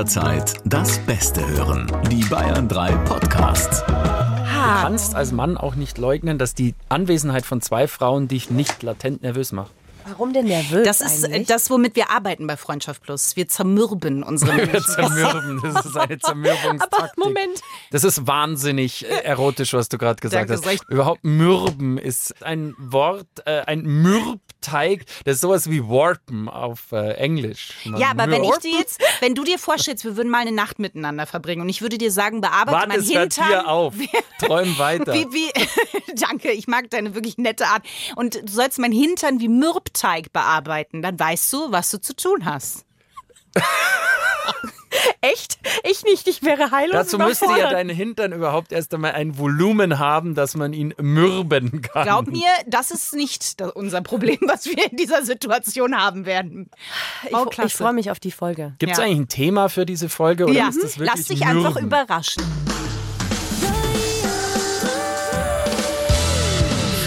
[0.00, 1.86] jederzeit das Beste hören.
[2.10, 3.84] Die Bayern 3 Podcasts.
[3.84, 3.92] Du
[4.80, 9.22] kannst als Mann auch nicht leugnen, dass die Anwesenheit von zwei Frauen dich nicht latent
[9.22, 9.72] nervös macht.
[10.10, 10.84] Warum denn nervös?
[10.84, 11.46] Das ist eigentlich?
[11.46, 13.36] das, womit wir arbeiten bei Freundschaft Plus.
[13.36, 14.82] Wir zermürben unsere Menschen.
[14.82, 16.92] Zermürben, das ist eine Zermürbungstaktik.
[16.92, 17.60] Aber Moment.
[17.92, 20.66] Das ist wahnsinnig äh, erotisch, was du gerade gesagt Danke, hast.
[20.66, 20.84] recht.
[20.88, 27.12] Überhaupt mürben ist ein Wort, äh, ein Mürbteig, das ist sowas wie warpen auf äh,
[27.12, 27.74] Englisch.
[27.84, 30.52] Man Ja, aber wenn ich dir jetzt, wenn du dir vorstellst, wir würden mal eine
[30.52, 33.46] Nacht miteinander verbringen und ich würde dir sagen, bearbeite Warte, mein Hintern.
[33.46, 33.94] hier auf.
[34.40, 35.12] Träum weiter.
[35.14, 35.50] Wie, wie,
[36.14, 37.82] danke, ich mag deine wirklich nette Art.
[38.16, 39.48] Und du sollst mein Hintern wie
[40.02, 41.02] Mürbteig bearbeiten.
[41.02, 42.84] Dann weißt du, was du zu tun hast.
[45.20, 45.58] Echt?
[45.88, 49.98] Ich nicht, ich wäre heillos Dazu müsste ja dein Hintern überhaupt erst einmal ein Volumen
[49.98, 52.04] haben, dass man ihn mürben kann.
[52.04, 56.70] Glaub mir, das ist nicht unser Problem, was wir in dieser Situation haben werden.
[57.28, 57.76] Ich, Oh, ich klasse.
[57.76, 58.74] freue mich auf die Folge.
[58.78, 59.04] Gibt es Ja.
[59.04, 61.86] eigentlich ein Thema für diese Folge oder Ja, ist das wirklich lass dich einfach mürben?
[61.86, 62.42] überraschen.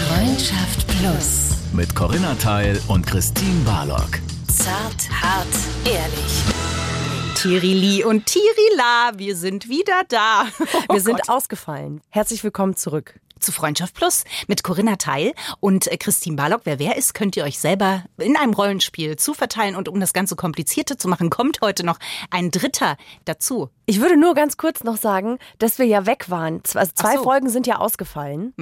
[0.08, 1.43] Freundschaft Plus.
[1.74, 4.20] Mit Corinna Teil und Christine Barlock.
[4.46, 5.48] Zart, hart,
[5.84, 6.44] ehrlich.
[7.34, 10.44] Tirili und Tirila, wir sind wieder da.
[10.88, 11.28] Oh Wir sind Gott.
[11.28, 12.00] ausgefallen.
[12.10, 13.18] Herzlich willkommen zurück.
[13.44, 16.62] Zu Freundschaft Plus mit Corinna Teil und äh, Christine Barlock.
[16.64, 19.76] Wer wer ist, könnt ihr euch selber in einem Rollenspiel zuverteilen.
[19.76, 21.98] Und um das Ganze komplizierter zu machen, kommt heute noch
[22.30, 23.68] ein Dritter dazu.
[23.86, 26.62] Ich würde nur ganz kurz noch sagen, dass wir ja weg waren.
[26.74, 27.22] Also zwei so.
[27.22, 28.54] Folgen sind ja ausgefallen.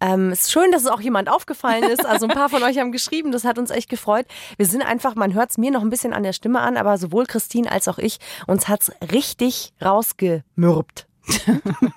[0.00, 2.04] Ähm, es ist schön, dass es auch jemand aufgefallen ist.
[2.04, 4.26] Also ein paar von euch haben geschrieben, das hat uns echt gefreut.
[4.56, 6.98] Wir sind einfach, man hört es mir noch ein bisschen an der Stimme an, aber
[6.98, 11.06] sowohl Christine als auch ich, uns hat's richtig rausgemürbt.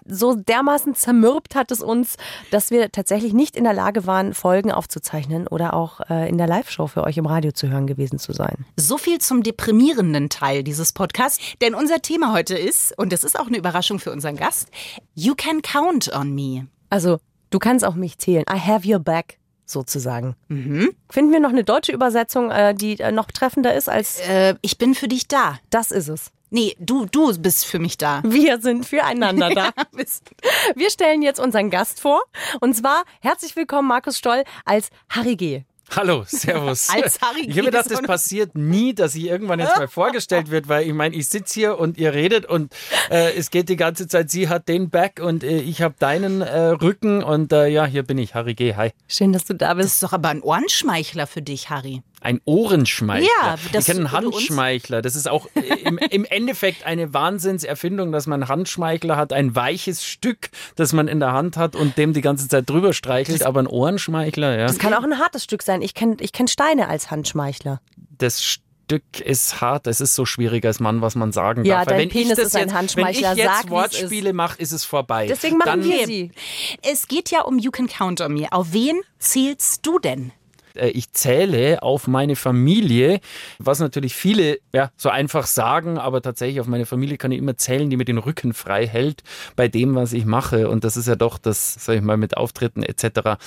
[0.06, 2.16] So dermaßen zermürbt hat es uns,
[2.52, 6.48] dass wir tatsächlich nicht in der Lage waren, Folgen aufzuzeichnen oder auch äh, in der
[6.48, 8.66] Live-Show für euch im Radio zu hören gewesen zu sein.
[8.78, 11.40] So viel zum deprimierenden Teil dieses Podcasts.
[11.62, 14.70] Denn unser Thema heute ist, und das ist auch eine Überraschung für unseren Gast,
[15.14, 16.68] You can count on me.
[16.90, 17.20] Also,
[17.50, 18.46] du kannst auf mich zählen.
[18.50, 20.36] I have your back, sozusagen.
[20.48, 24.78] Finden wir noch eine deutsche Übersetzung, äh, die äh, noch treffender ist als Äh, ich
[24.78, 25.60] bin für dich da.
[25.70, 26.32] das ist es.
[26.50, 28.22] Nee, du, du bist für mich da.
[28.24, 29.70] Wir sind füreinander da.
[30.76, 32.22] Wir stellen jetzt unseren Gast vor.
[32.62, 35.64] Und zwar herzlich willkommen, Markus Stoll, als Harry G.
[35.96, 36.90] Hallo, servus.
[36.94, 40.52] Als Harry ich habe gedacht, das eine- passiert nie, dass ich irgendwann jetzt mal vorgestellt
[40.52, 42.74] wird, weil ich meine, ich sitze hier und ihr redet und
[43.10, 46.42] äh, es geht die ganze Zeit, sie hat den Back und äh, ich habe deinen
[46.42, 48.76] äh, Rücken und äh, ja, hier bin ich, Harry G.
[48.76, 48.92] Hi.
[49.08, 49.94] Schön, dass du da Das bist.
[49.96, 52.02] ist doch aber ein Ohrenschmeichler für dich, Harry.
[52.20, 53.28] Ein Ohrenschmeichler.
[53.44, 55.02] Ja, das- ich kenne einen du uns- Handschmeichler.
[55.02, 55.48] Das ist auch
[55.84, 61.08] im, im Endeffekt eine Wahnsinnserfindung, dass man einen Handschmeichler hat, ein weiches Stück, das man
[61.08, 64.66] in der Hand hat und dem die ganze Zeit drüber streichelt, aber ein Ohrenschmeichler, ja.
[64.68, 65.82] Das kann auch ein hartes Stück sein.
[65.82, 67.82] Ich kenne ich kenn Steine als Handschmeichler.
[68.18, 69.86] das Stück ist hart.
[69.86, 71.88] Es ist so schwierig als Mann, was man sagen Ja, darf.
[71.90, 73.32] Dein wenn Penis ich das ist ein jetzt, Handschmeichler.
[73.32, 75.28] Wenn ich Sag, jetzt es Wortspiele mache, ist es vorbei.
[75.28, 76.32] Deswegen machen Dann, wir sie.
[76.90, 78.48] Es geht ja um You can count on me.
[78.52, 80.32] Auf wen zählst du denn?
[80.80, 83.20] Äh, ich zähle auf meine Familie,
[83.60, 87.58] was natürlich viele ja, so einfach sagen, aber tatsächlich auf meine Familie kann ich immer
[87.58, 89.24] zählen, die mir den Rücken frei hält
[89.56, 90.70] bei dem, was ich mache.
[90.70, 93.38] Und das ist ja doch das, sag ich mal, mit Auftritten etc.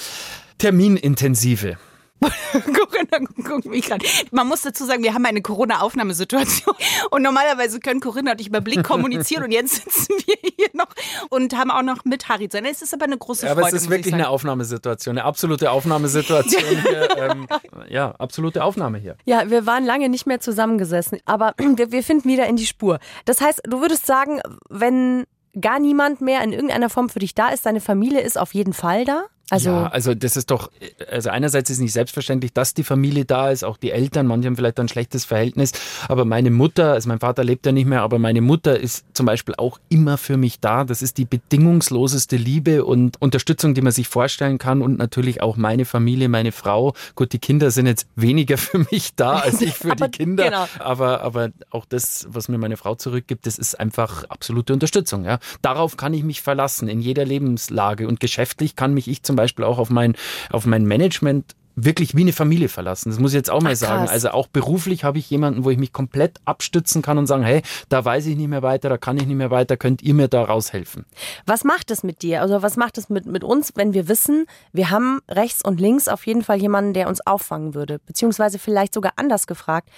[0.58, 1.78] Terminintensive.
[2.52, 4.04] Corinna guckt mich gerade.
[4.30, 6.74] Man muss dazu sagen, wir haben eine Corona-Aufnahmesituation
[7.10, 10.88] und normalerweise können Corinna und ich über Blick kommunizieren und jetzt sitzen wir hier noch
[11.30, 12.64] und haben auch noch mit Harry sein.
[12.64, 13.76] Es ist aber eine große Ja, aber Freude.
[13.76, 17.08] es ist wirklich eine Aufnahmesituation, eine absolute Aufnahmesituation hier.
[17.16, 17.46] Ähm,
[17.88, 19.16] ja, absolute Aufnahme hier.
[19.24, 22.98] Ja, wir waren lange nicht mehr zusammengesessen, aber wir, wir finden wieder in die Spur.
[23.24, 25.24] Das heißt, du würdest sagen, wenn
[25.60, 28.72] gar niemand mehr in irgendeiner Form für dich da ist, deine Familie ist auf jeden
[28.72, 29.24] Fall da?
[29.50, 30.70] Also, ja, also das ist doch,
[31.10, 34.56] also einerseits ist nicht selbstverständlich, dass die Familie da ist, auch die Eltern, manche haben
[34.56, 35.72] vielleicht ein schlechtes Verhältnis,
[36.08, 39.26] aber meine Mutter, also mein Vater lebt ja nicht mehr, aber meine Mutter ist zum
[39.26, 40.84] Beispiel auch immer für mich da.
[40.84, 45.56] Das ist die bedingungsloseste Liebe und Unterstützung, die man sich vorstellen kann und natürlich auch
[45.56, 46.94] meine Familie, meine Frau.
[47.16, 50.44] Gut, die Kinder sind jetzt weniger für mich da als ich für Aber die Kinder,
[50.44, 50.66] genau.
[50.78, 55.24] aber, aber auch das, was mir meine Frau zurückgibt, das ist einfach absolute Unterstützung.
[55.24, 55.40] Ja.
[55.60, 59.64] Darauf kann ich mich verlassen in jeder Lebenslage und geschäftlich kann mich ich zum Beispiel
[59.64, 60.14] auch auf mein,
[60.50, 63.10] auf mein Management wirklich wie eine Familie verlassen.
[63.10, 64.08] Das muss ich jetzt auch mal Ach, sagen.
[64.08, 67.62] Also auch beruflich habe ich jemanden, wo ich mich komplett abstützen kann und sagen, hey,
[67.88, 70.28] da weiß ich nicht mehr weiter, da kann ich nicht mehr weiter, könnt ihr mir
[70.28, 71.06] da raushelfen?
[71.46, 72.42] was macht es mit dir?
[72.42, 76.08] Also, was macht es mit, mit uns, wenn wir wissen, wir haben rechts und links
[76.08, 77.98] auf jeden Fall jemanden, der uns auffangen würde?
[77.98, 79.88] Beziehungsweise vielleicht sogar anders gefragt,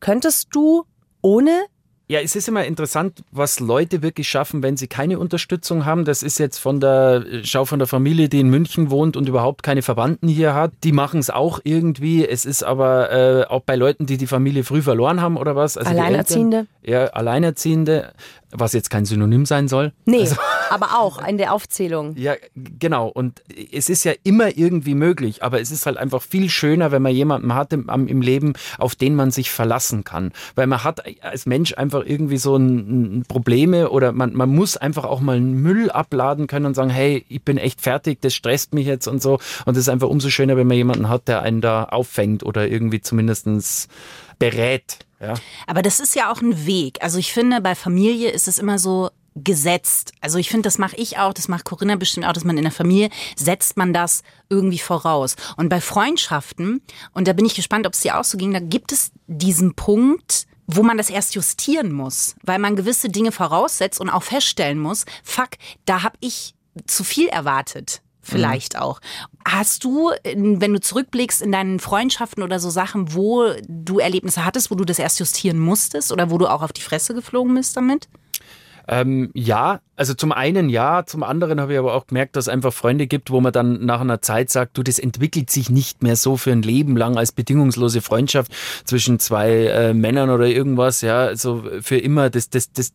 [0.00, 0.84] könntest du
[1.22, 1.66] ohne
[2.08, 6.04] Ja, es ist immer interessant, was Leute wirklich schaffen, wenn sie keine Unterstützung haben.
[6.04, 9.64] Das ist jetzt von der Schau von der Familie, die in München wohnt und überhaupt
[9.64, 10.70] keine Verwandten hier hat.
[10.84, 12.24] Die machen es auch irgendwie.
[12.24, 15.76] Es ist aber äh, auch bei Leuten, die die Familie früh verloren haben oder was.
[15.76, 16.58] Also Alleinerziehende.
[16.58, 18.12] Eltern, ja, Alleinerziehende,
[18.52, 19.92] was jetzt kein Synonym sein soll.
[20.04, 20.36] Nee, Also,
[20.70, 22.16] aber auch in der Aufzählung.
[22.16, 23.08] ja, genau.
[23.08, 23.42] Und
[23.72, 27.14] es ist ja immer irgendwie möglich, aber es ist halt einfach viel schöner, wenn man
[27.14, 30.32] jemanden hat im, im Leben, auf den man sich verlassen kann.
[30.54, 34.76] Weil man hat als Mensch einfach irgendwie so ein, ein Probleme oder man, man muss
[34.76, 38.34] einfach auch mal einen Müll abladen können und sagen, hey, ich bin echt fertig, das
[38.34, 39.38] stresst mich jetzt und so.
[39.64, 42.68] Und es ist einfach umso schöner, wenn man jemanden hat, der einen da auffängt oder
[42.68, 43.88] irgendwie zumindestens
[44.38, 44.98] berät.
[45.20, 45.34] Ja.
[45.66, 46.98] Aber das ist ja auch ein Weg.
[47.02, 50.12] Also ich finde, bei Familie ist es immer so gesetzt.
[50.20, 52.64] Also ich finde, das mache ich auch, das macht Corinna bestimmt auch, dass man in
[52.64, 55.36] der Familie setzt man das irgendwie voraus.
[55.56, 58.60] Und bei Freundschaften, und da bin ich gespannt, ob es dir auch so ging, da
[58.60, 64.00] gibt es diesen Punkt, wo man das erst justieren muss, weil man gewisse Dinge voraussetzt
[64.00, 65.50] und auch feststellen muss, fuck,
[65.84, 66.54] da habe ich
[66.86, 68.02] zu viel erwartet.
[68.22, 69.00] Vielleicht auch.
[69.46, 74.72] Hast du, wenn du zurückblickst in deinen Freundschaften oder so Sachen, wo du Erlebnisse hattest,
[74.72, 77.76] wo du das erst justieren musstest oder wo du auch auf die Fresse geflogen bist
[77.76, 78.08] damit?
[78.88, 82.48] Ähm, ja, also zum einen ja, zum anderen habe ich aber auch gemerkt, dass es
[82.48, 86.02] einfach Freunde gibt, wo man dann nach einer Zeit sagt, du, das entwickelt sich nicht
[86.02, 88.52] mehr so für ein Leben lang als bedingungslose Freundschaft
[88.84, 92.92] zwischen zwei äh, Männern oder irgendwas, ja, also für immer, das, das, das,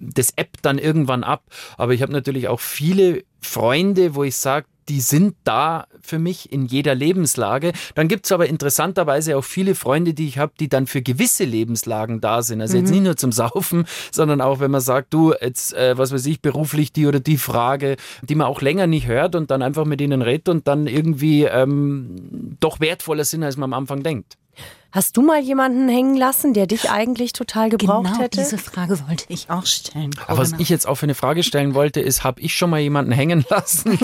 [0.00, 1.44] das ebbt dann irgendwann ab.
[1.76, 6.52] Aber ich habe natürlich auch viele Freunde, wo ich sage, die sind da für mich
[6.52, 7.72] in jeder Lebenslage.
[7.94, 12.20] Dann gibt's aber interessanterweise auch viele Freunde, die ich habe, die dann für gewisse Lebenslagen
[12.20, 12.60] da sind.
[12.60, 16.12] Also jetzt nicht nur zum Saufen, sondern auch, wenn man sagt, du, jetzt, äh, was
[16.12, 19.62] weiß ich, beruflich die oder die Frage, die man auch länger nicht hört und dann
[19.62, 24.02] einfach mit ihnen redet und dann irgendwie ähm, doch wertvoller sind, als man am Anfang
[24.02, 24.36] denkt.
[24.92, 28.38] Hast du mal jemanden hängen lassen, der dich eigentlich total gebraucht genau hätte?
[28.38, 30.12] diese Frage wollte ich auch stellen.
[30.28, 32.78] Aber was ich jetzt auch für eine Frage stellen wollte, ist, habe ich schon mal
[32.78, 33.98] jemanden hängen lassen?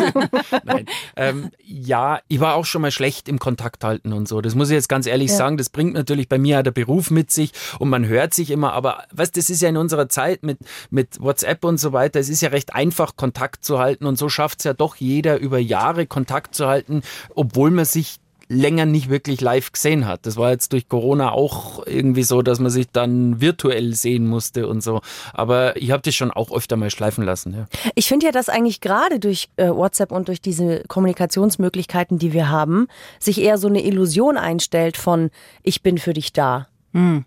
[0.64, 0.86] Nein.
[1.14, 4.40] Ähm, ja, ich war auch schon mal schlecht im Kontakt halten und so.
[4.40, 5.36] Das muss ich jetzt ganz ehrlich Ja.
[5.36, 5.56] sagen.
[5.58, 8.72] Das bringt natürlich bei mir auch der Beruf mit sich und man hört sich immer.
[8.72, 10.58] Aber weißt, das ist ja in unserer Zeit mit,
[10.90, 12.18] mit WhatsApp und so weiter.
[12.18, 15.38] Es ist ja recht einfach, Kontakt zu halten und so schafft es ja doch jeder
[15.38, 17.02] über Jahre Kontakt zu halten,
[17.36, 18.16] obwohl man sich
[18.50, 20.26] länger nicht wirklich live gesehen hat.
[20.26, 24.66] Das war jetzt durch Corona auch irgendwie so, dass man sich dann virtuell sehen musste
[24.66, 25.00] und so.
[25.32, 27.54] Aber ich habe das schon auch öfter mal schleifen lassen.
[27.54, 27.66] Ja.
[27.94, 32.50] Ich finde ja, dass eigentlich gerade durch äh, WhatsApp und durch diese Kommunikationsmöglichkeiten, die wir
[32.50, 32.88] haben,
[33.20, 35.30] sich eher so eine Illusion einstellt von
[35.62, 36.66] ich bin für dich da.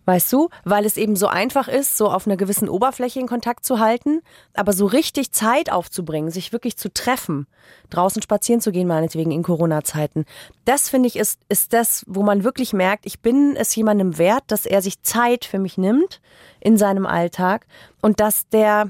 [0.06, 0.50] Weißt du?
[0.66, 4.22] Weil es eben so einfach ist, so auf einer gewissen Oberfläche in Kontakt zu halten,
[4.54, 7.48] aber so richtig Zeit aufzubringen, sich wirklich zu treffen,
[7.90, 10.26] draußen spazieren zu gehen, meinetwegen in Corona-Zeiten.
[10.66, 14.44] Das finde ich ist, ist das, wo man wirklich merkt, ich bin es jemandem wert,
[14.48, 16.22] dass er sich Zeit für mich nimmt
[16.60, 17.66] in seinem Alltag
[18.02, 18.90] und dass der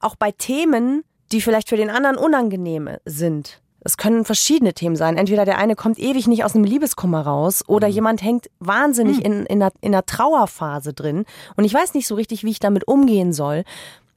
[0.00, 3.60] auch bei Themen, die vielleicht für den anderen unangenehm sind.
[3.82, 5.16] Es können verschiedene Themen sein.
[5.16, 9.46] Entweder der eine kommt ewig nicht aus einem Liebeskummer raus oder jemand hängt wahnsinnig in,
[9.46, 11.24] in, einer, in einer Trauerphase drin
[11.56, 13.64] und ich weiß nicht so richtig, wie ich damit umgehen soll.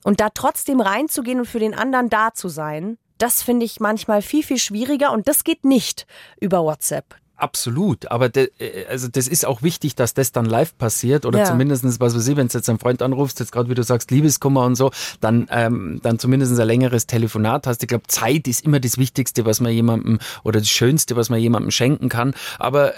[0.04, 4.22] Und da trotzdem reinzugehen und für den anderen da zu sein, das finde ich manchmal
[4.22, 6.06] viel, viel schwieriger und das geht nicht
[6.42, 7.16] über WhatsApp.
[7.44, 11.40] Absolut, aber de, äh, also das ist auch wichtig, dass das dann live passiert oder
[11.40, 11.46] Ja.
[11.46, 14.12] zumindestens was weiß ich, wenn du jetzt einen Freund anrufst, jetzt gerade wie du sagst,
[14.12, 17.84] Liebeskummer und so, dann, ähm, dann zumindest ein längeres Telefonat hast.
[17.84, 21.42] Ich glaube, Zeit ist immer das Wichtigste, was man jemandem oder das Schönste, was man
[21.42, 22.34] jemandem schenken kann.
[22.60, 22.94] Aber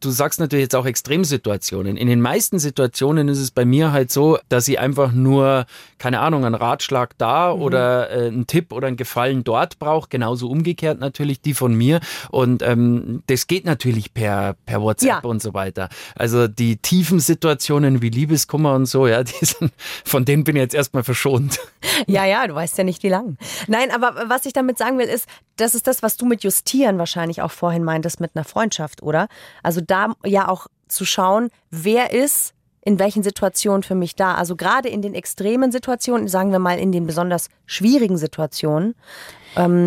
[0.00, 1.96] du sagst natürlich jetzt auch Extremsituationen.
[1.96, 5.64] In den meisten Situationen ist es bei mir halt so, dass ich einfach nur,
[5.96, 10.10] keine Ahnung, einen Ratschlag da oder äh, einen Tipp oder einen Gefallen dort brauche.
[10.10, 12.00] Genauso umgekehrt natürlich die von mir.
[12.30, 13.77] Und ähm, das geht natürlich
[14.14, 15.18] per, per WhatsApp Ja.
[15.20, 15.88] und so weiter.
[16.14, 19.72] Also die tiefen Situationen wie Liebeskummer und so, ja, sind,
[20.04, 21.58] von denen bin ich jetzt erstmal verschont.
[22.06, 23.38] Ja, ja, du weißt ja nicht, wie lang.
[23.66, 26.98] Nein, aber was ich damit sagen will, ist, das ist das, was du mit Justieren
[26.98, 29.28] wahrscheinlich auch vorhin meintest mit einer Freundschaft, oder?
[29.62, 34.34] Also da ja auch zu schauen, wer ist in welchen Situationen für mich da.
[34.34, 38.94] Also gerade in den extremen Situationen, sagen wir mal in den besonders schwierigen Situationen.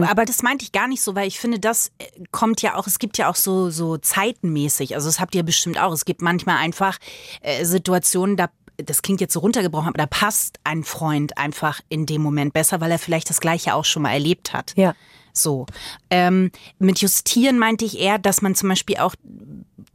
[0.04, 2.88] Aber das meinte ich gar nicht so, weil ich finde, das äh, kommt ja auch,
[2.88, 5.94] es gibt ja auch so, so zeitenmäßig, also das habt ihr bestimmt auch.
[5.94, 6.98] Es gibt manchmal einfach
[7.42, 12.06] äh, Situationen, da das klingt jetzt so runtergebrochen, aber da passt ein Freund einfach in
[12.06, 14.74] dem Moment besser, weil er vielleicht das Gleiche auch schon mal erlebt hat.
[14.76, 14.96] Ja.
[15.34, 15.66] So.
[16.10, 19.16] Ähm, mit Justieren meinte ich eher, dass man zum Beispiel auch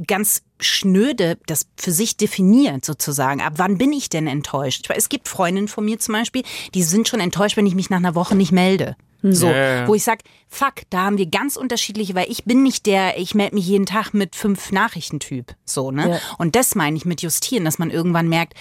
[0.06, 3.40] ganz schnöde das für sich definiert sozusagen.
[3.40, 4.88] Ab wann bin ich denn enttäuscht?
[4.88, 6.42] Weil Es gibt Freundinnen von mir zum Beispiel,
[6.74, 8.96] die sind schon enttäuscht, wenn ich mich nach einer Woche nicht melde.
[9.22, 9.88] So, Ja, ja.
[9.88, 13.34] wo ich sag, fuck, da haben wir ganz unterschiedliche, weil ich bin nicht der, ich
[13.34, 15.54] melde mich jeden Tag mit fünf Nachrichtentyp.
[15.64, 16.10] So, ne?
[16.10, 16.20] Ja.
[16.38, 18.54] Und das meine ich mit justieren, dass man irgendwann merkt,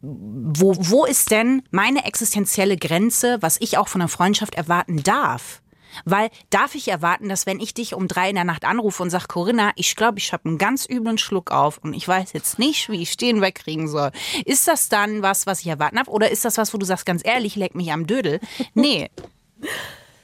[0.00, 5.60] wo, wo ist denn meine existenzielle Grenze, was ich auch von einer Freundschaft erwarten darf?
[6.04, 9.10] Weil darf ich erwarten, dass wenn ich dich um drei in der Nacht anrufe und
[9.10, 12.58] sage, Corinna, ich glaube, ich habe einen ganz üblen Schluck auf und ich weiß jetzt
[12.58, 14.10] nicht, wie ich den wegkriegen soll.
[14.44, 16.10] Ist das dann was, was ich erwarten habe?
[16.10, 18.40] Oder ist das was, wo du sagst, ganz ehrlich, leck mich am Dödel?
[18.74, 19.10] Nee.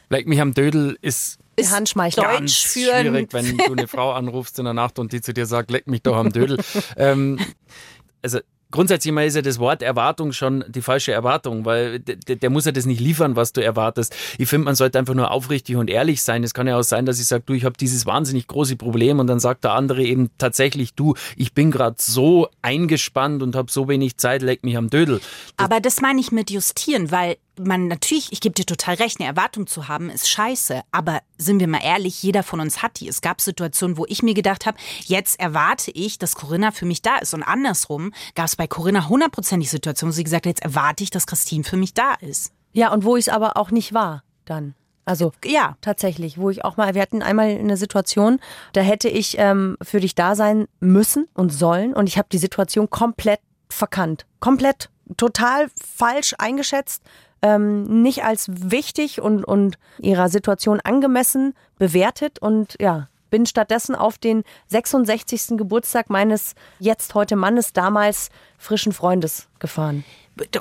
[0.08, 2.24] Leck mich am Dödel ist Die Handschmeichler.
[2.24, 5.32] Deutsch ganz für schwierig, wenn du eine Frau anrufst in der Nacht und die zu
[5.32, 6.58] dir sagt, leck mich doch am Dödel.
[6.98, 7.38] ähm,
[8.20, 8.40] also
[8.72, 12.64] grundsätzlich mal ist ja das Wort Erwartung schon die falsche Erwartung, weil der, der muss
[12.64, 14.16] ja das nicht liefern, was du erwartest.
[14.38, 16.42] Ich finde, man sollte einfach nur aufrichtig und ehrlich sein.
[16.42, 19.20] Es kann ja auch sein, dass ich sage, du, ich habe dieses wahnsinnig große Problem
[19.20, 23.70] und dann sagt der andere eben tatsächlich, du, ich bin gerade so eingespannt und habe
[23.70, 25.20] so wenig Zeit, leck mich am Dödel.
[25.56, 29.28] Aber das meine ich mit justieren, weil man natürlich, ich gebe dir total recht, eine
[29.28, 30.82] Erwartung zu haben, ist scheiße.
[30.90, 33.08] Aber sind wir mal ehrlich, jeder von uns hat die.
[33.08, 37.02] Es gab Situationen, wo ich mir gedacht habe, jetzt erwarte ich, dass Corinna für mich
[37.02, 37.34] da ist.
[37.34, 41.10] Und andersrum gab es bei Corinna hundertprozentig Situationen, wo sie gesagt hat, jetzt erwarte ich,
[41.10, 42.52] dass Christine für mich da ist.
[42.72, 44.74] Ja, und wo ich es aber auch nicht war dann.
[45.04, 45.76] Also Ja.
[45.80, 48.38] tatsächlich, wo ich auch mal, wir hatten einmal eine Situation,
[48.72, 52.38] da hätte ich ähm, für dich da sein müssen und sollen und ich habe die
[52.38, 54.26] Situation komplett verkannt.
[54.40, 57.02] Komplett, total falsch eingeschätzt,
[57.42, 64.18] ähm, nicht als wichtig und, und ihrer Situation angemessen bewertet und ja, bin stattdessen auf
[64.18, 65.56] den 66.
[65.56, 70.04] Geburtstag meines jetzt heute Mannes damals frischen Freundes gefahren.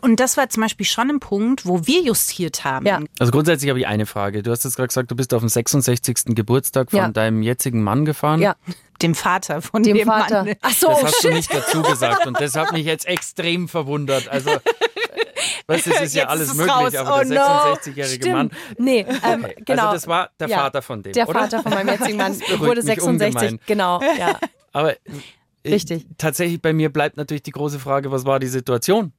[0.02, 2.86] Und das war zum Beispiel schon ein Punkt, wo wir justiert haben.
[2.86, 3.00] Ja.
[3.20, 4.44] Also grundsätzlich habe ich eine Frage.
[4.44, 6.36] Du hast jetzt gerade gesagt, du bist auf dem 66.
[6.36, 7.08] Geburtstag von Ja.
[7.10, 8.42] deinem jetzigen Mann gefahren.
[8.42, 8.56] Ja,
[9.02, 10.44] Dem Vater von dem, dem, Vater.
[10.44, 10.56] Mann.
[10.62, 11.34] Ach so, Das hast du shit.
[11.38, 14.28] nicht dazu gesagt und das hat mich jetzt extrem verwundert.
[14.28, 14.50] Also,
[15.72, 16.96] weißt du, es ist ja alles ist möglich, raus.
[16.96, 17.74] aber Oh der no.
[17.74, 18.52] 66-jährige Mann.
[18.52, 18.80] Stimmt.
[18.80, 19.84] Nee, ähm, genau.
[19.84, 20.58] Also das war der Ja.
[20.60, 21.40] Vater von dem, Der oder?
[21.42, 23.36] Vater von meinem jetzigen Mann wurde mich 66.
[23.36, 23.60] ungemein.
[23.66, 24.38] Genau, ja.
[24.74, 24.94] Aber
[25.64, 26.08] äh, Richtig.
[26.18, 29.14] tatsächlich bei mir bleibt natürlich die große Frage, was war die Situation?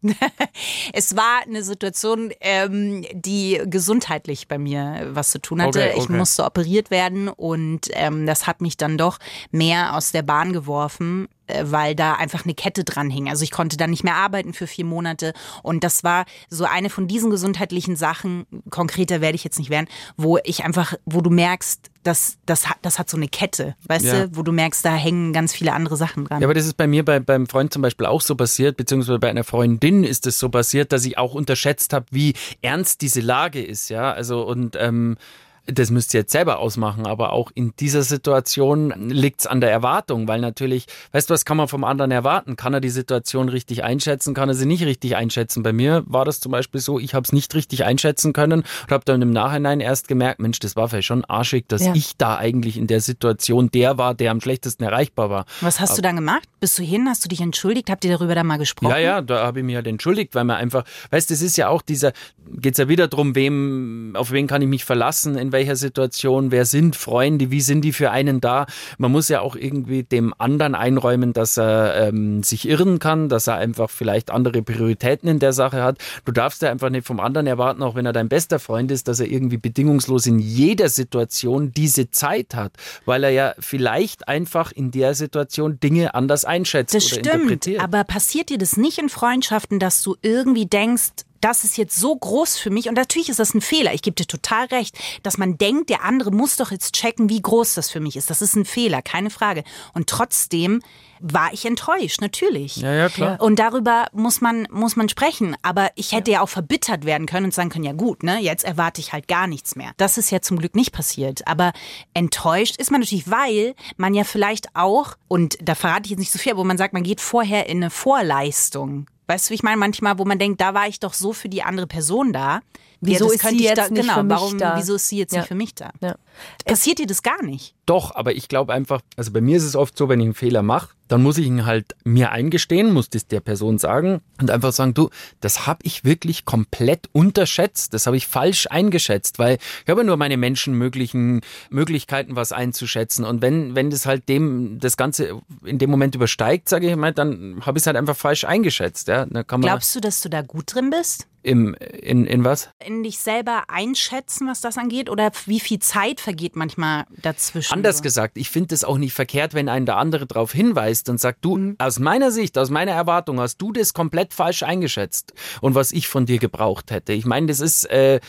[0.93, 5.79] Es war eine Situation, ähm, die gesundheitlich bei mir was zu tun hatte.
[5.81, 6.13] Okay, Ich okay.
[6.15, 9.19] musste operiert werden und ähm, das hat mich dann doch
[9.53, 13.29] mehr aus der Bahn geworfen, äh, weil da einfach eine Kette dran hing.
[13.29, 15.33] Also ich konnte dann nicht mehr arbeiten für vier Monate
[15.63, 19.87] und das war so eine von diesen gesundheitlichen Sachen, konkreter werde ich jetzt nicht werden,
[20.17, 24.05] wo ich einfach, wo du merkst, das, das, hat, das hat so eine Kette, weißt
[24.05, 24.27] Ja.
[24.27, 26.41] du, wo du merkst, da hängen ganz viele andere Sachen dran.
[26.41, 29.19] Ja, aber das ist bei mir bei, beim Freund zum Beispiel auch so passiert, beziehungsweise
[29.21, 33.21] bei einer Freundin ist es so passiert, dass ich auch unterschätzt habe, wie ernst diese
[33.21, 34.13] Lage ist, ja.
[34.13, 35.17] Also und ähm,
[35.67, 40.27] das müsst ihr jetzt selber ausmachen, aber auch in dieser Situation liegt's an der Erwartung,
[40.27, 42.57] weil natürlich, weißt du, was kann man vom anderen erwarten?
[42.57, 45.63] Kann er die Situation richtig einschätzen, kann er sie nicht richtig einschätzen?
[45.63, 48.91] Bei mir war das zum Beispiel so, ich habe es nicht richtig einschätzen können und
[48.91, 51.95] habe dann im Nachhinein erst gemerkt, Mensch, das war vielleicht schon arschig, dass Ja.
[51.95, 55.45] ich da eigentlich in der Situation der war, der am schlechtesten erreichbar war.
[55.61, 56.49] Was hast du dann gemacht?
[56.59, 57.07] Bist du hin?
[57.09, 57.89] Hast du dich entschuldigt?
[57.89, 58.91] Habt ihr darüber dann mal gesprochen?
[58.91, 61.69] Ja, ja, da habe ich mich halt entschuldigt, weil man einfach, weißt, das ist ja
[61.69, 62.13] auch dieser,
[62.57, 66.65] geht's ja wieder drum, wem, auf wen kann ich mich verlassen, in welcher Situation, wer
[66.65, 68.67] sind Freunde, wie sind die für einen da?
[68.99, 73.47] Man muss ja auch irgendwie dem anderen einräumen, dass er ähm, sich irren kann, dass
[73.47, 75.99] er einfach vielleicht andere Prioritäten in der Sache hat.
[76.25, 79.09] Du darfst ja einfach nicht vom anderen erwarten, auch wenn er dein bester Freund ist,
[79.09, 82.73] dass er irgendwie bedingungslos in jeder Situation diese Zeit hat,
[83.05, 87.81] weil er ja vielleicht einfach in der Situation Dinge anders einschätzt Das oder stimmt, interpretiert.
[87.81, 91.11] aber passiert dir das nicht in Freundschaften, dass du irgendwie denkst,
[91.43, 93.93] das ist jetzt so groß für mich und natürlich ist das ein Fehler.
[93.93, 97.43] Ich gebe dir total recht, dass man denkt, der andere muss doch jetzt checken, wie
[97.43, 98.31] groß das für mich ist.
[98.31, 99.65] Das ist ein Fehler, keine Frage.
[99.93, 100.81] Und trotzdem
[101.23, 102.77] war ich enttäuscht, natürlich.
[102.77, 103.41] Ja, ja, klar.
[103.41, 105.57] Und darüber muss man, muss man sprechen.
[105.63, 106.43] Aber ich hätte ja.
[106.43, 109.47] auch verbittert werden können und sagen können, ja gut, ne, jetzt erwarte ich halt gar
[109.47, 109.93] nichts mehr.
[109.97, 111.47] Das ist ja zum Glück nicht passiert.
[111.47, 111.73] Aber
[112.13, 116.33] enttäuscht ist man natürlich, weil man ja vielleicht auch, und da verrate ich jetzt nicht
[116.33, 119.07] so viel, wo man sagt, man geht vorher in eine Vorleistung.
[119.33, 119.79] Weißt du, wie ich meine?
[119.79, 122.61] Manchmal, wo man denkt, da war ich doch so für die andere Person da.
[123.01, 124.77] Wieso ist sie jetzt da, nicht genau, für mich warum, da?
[124.77, 125.39] Wieso ist sie jetzt Ja.
[125.41, 125.91] nicht für mich da?
[126.01, 126.17] Ja.
[126.65, 127.75] Passiert dir das gar nicht?
[127.87, 130.35] Doch, aber ich glaube einfach, also bei mir ist es oft so, wenn ich einen
[130.35, 134.51] Fehler mache, dann muss ich ihn halt mir eingestehen, muss das der Person sagen und
[134.51, 135.11] einfach sagen, du,
[135.41, 140.17] das habe ich wirklich komplett unterschätzt, das habe ich falsch eingeschätzt, weil ich habe nur
[140.17, 145.91] meine menschenmöglichen Möglichkeiten, was einzuschätzen und wenn wenn das halt dem das Ganze in dem
[145.91, 149.27] Moment übersteigt, sage ich mal, dann habe ich es halt einfach falsch eingeschätzt, ja.
[149.27, 151.27] Glaubst du, dass du da gut drin bist?
[151.43, 152.71] Im in in was?
[152.85, 155.11] in dich selber einschätzen, was das angeht?
[155.11, 157.73] Oder wie viel Zeit vergeht manchmal dazwischen?
[157.73, 158.03] Anders so?
[158.03, 161.45] gesagt, ich finde es auch nicht verkehrt, wenn einen der andere darauf hinweist und sagt,
[161.45, 165.93] du, aus meiner Sicht, aus meiner Erwartung hast du das komplett falsch eingeschätzt und was
[165.93, 167.13] ich von dir gebraucht hätte.
[167.13, 168.21] Ich meine, das ist, äh,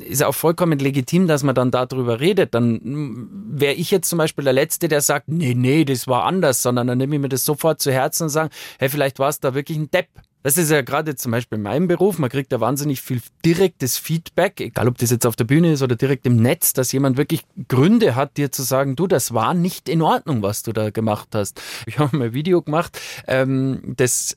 [0.00, 2.54] ist auch vollkommen legitim, dass man dann darüber redet.
[2.54, 6.62] Dann wäre ich jetzt zum Beispiel der Letzte, der sagt, nee, nee, das war anders,
[6.62, 9.40] sondern dann nehme ich mir das sofort zu Herzen und sage, hey, vielleicht war es
[9.40, 10.08] da wirklich ein Depp.
[10.46, 13.98] Das ist ja gerade zum Beispiel in meinem Beruf, man kriegt da wahnsinnig viel direktes
[13.98, 17.16] Feedback, egal ob das jetzt auf der Bühne ist oder direkt im Netz, dass jemand
[17.16, 20.90] wirklich Gründe hat, dir zu sagen, du, das war nicht in Ordnung, was du da
[20.90, 21.60] gemacht hast.
[21.86, 24.36] Ich habe mal ein Video gemacht, ähm, das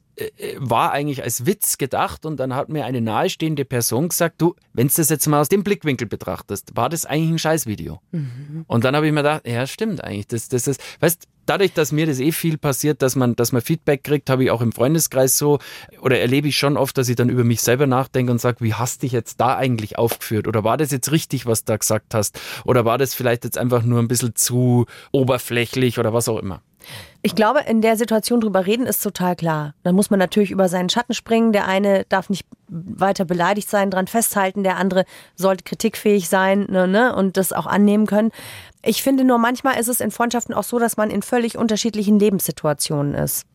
[0.57, 4.87] war eigentlich als Witz gedacht und dann hat mir eine nahestehende Person gesagt, du, wenn
[4.87, 7.99] du das jetzt mal aus dem Blickwinkel betrachtest, war das eigentlich ein Scheißvideo.
[8.11, 8.65] Mhm.
[8.67, 10.27] Und dann habe ich mir gedacht, ja, stimmt eigentlich.
[10.27, 13.61] Das, das ist, weißt, dadurch, dass mir das eh viel passiert, dass man, dass man
[13.61, 15.59] Feedback kriegt, habe ich auch im Freundeskreis so
[16.01, 18.73] oder erlebe ich schon oft, dass ich dann über mich selber nachdenke und sage, wie
[18.73, 20.47] hast dich jetzt da eigentlich aufgeführt?
[20.47, 22.39] Oder war das jetzt richtig, was du da gesagt hast?
[22.65, 26.61] Oder war das vielleicht jetzt einfach nur ein bisschen zu oberflächlich oder was auch immer?
[27.21, 29.73] Ich glaube, in der Situation drüber reden ist total klar.
[29.83, 31.51] Dann muss man natürlich über seinen Schatten springen.
[31.51, 34.63] Der eine darf nicht weiter beleidigt sein, dran festhalten.
[34.63, 35.03] Der andere
[35.35, 38.31] sollte kritikfähig sein ne, ne, und das auch annehmen können.
[38.83, 42.19] Ich finde nur, manchmal ist es in Freundschaften auch so, dass man in völlig unterschiedlichen
[42.19, 43.45] Lebenssituationen ist.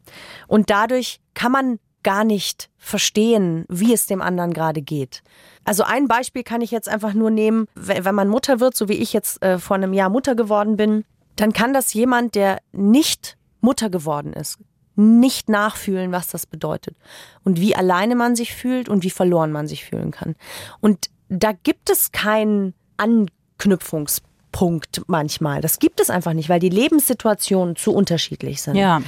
[0.46, 5.22] Und dadurch kann man gar nicht verstehen, wie es dem anderen gerade geht.
[5.64, 8.94] Also ein Beispiel kann ich jetzt einfach nur nehmen, wenn man Mutter wird, so wie
[8.94, 11.04] ich jetzt äh, vor einem Jahr Mutter geworden bin,
[11.36, 14.58] dann kann das jemand, der nicht Mutter geworden ist,
[14.96, 16.96] nicht nachfühlen, was das bedeutet
[17.42, 20.36] und wie alleine man sich fühlt und wie verloren man sich fühlen kann.
[20.80, 24.34] Und da gibt es keinen Anknüpfungspunkt.
[24.54, 25.60] Punkt manchmal.
[25.60, 28.76] Das gibt es einfach nicht, weil die Lebenssituationen zu unterschiedlich sind.
[28.76, 29.02] Ja.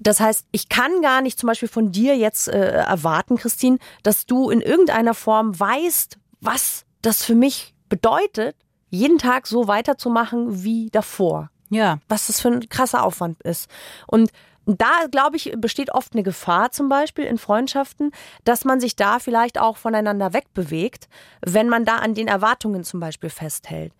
[0.00, 4.24] Das heißt, ich kann gar nicht zum Beispiel von dir jetzt äh, erwarten, Christine, dass
[4.24, 8.56] du in irgendeiner Form weißt, was das für mich bedeutet,
[8.90, 11.50] jeden Tag so weiterzumachen wie davor.
[11.70, 11.98] Ja.
[12.08, 13.70] Was das für ein krasser Aufwand ist.
[14.06, 14.30] Und
[14.76, 18.12] da, glaube ich, besteht oft eine Gefahr zum Beispiel in Freundschaften,
[18.44, 21.08] dass man sich da vielleicht auch voneinander wegbewegt,
[21.40, 23.92] wenn man da an den Erwartungen zum Beispiel festhält.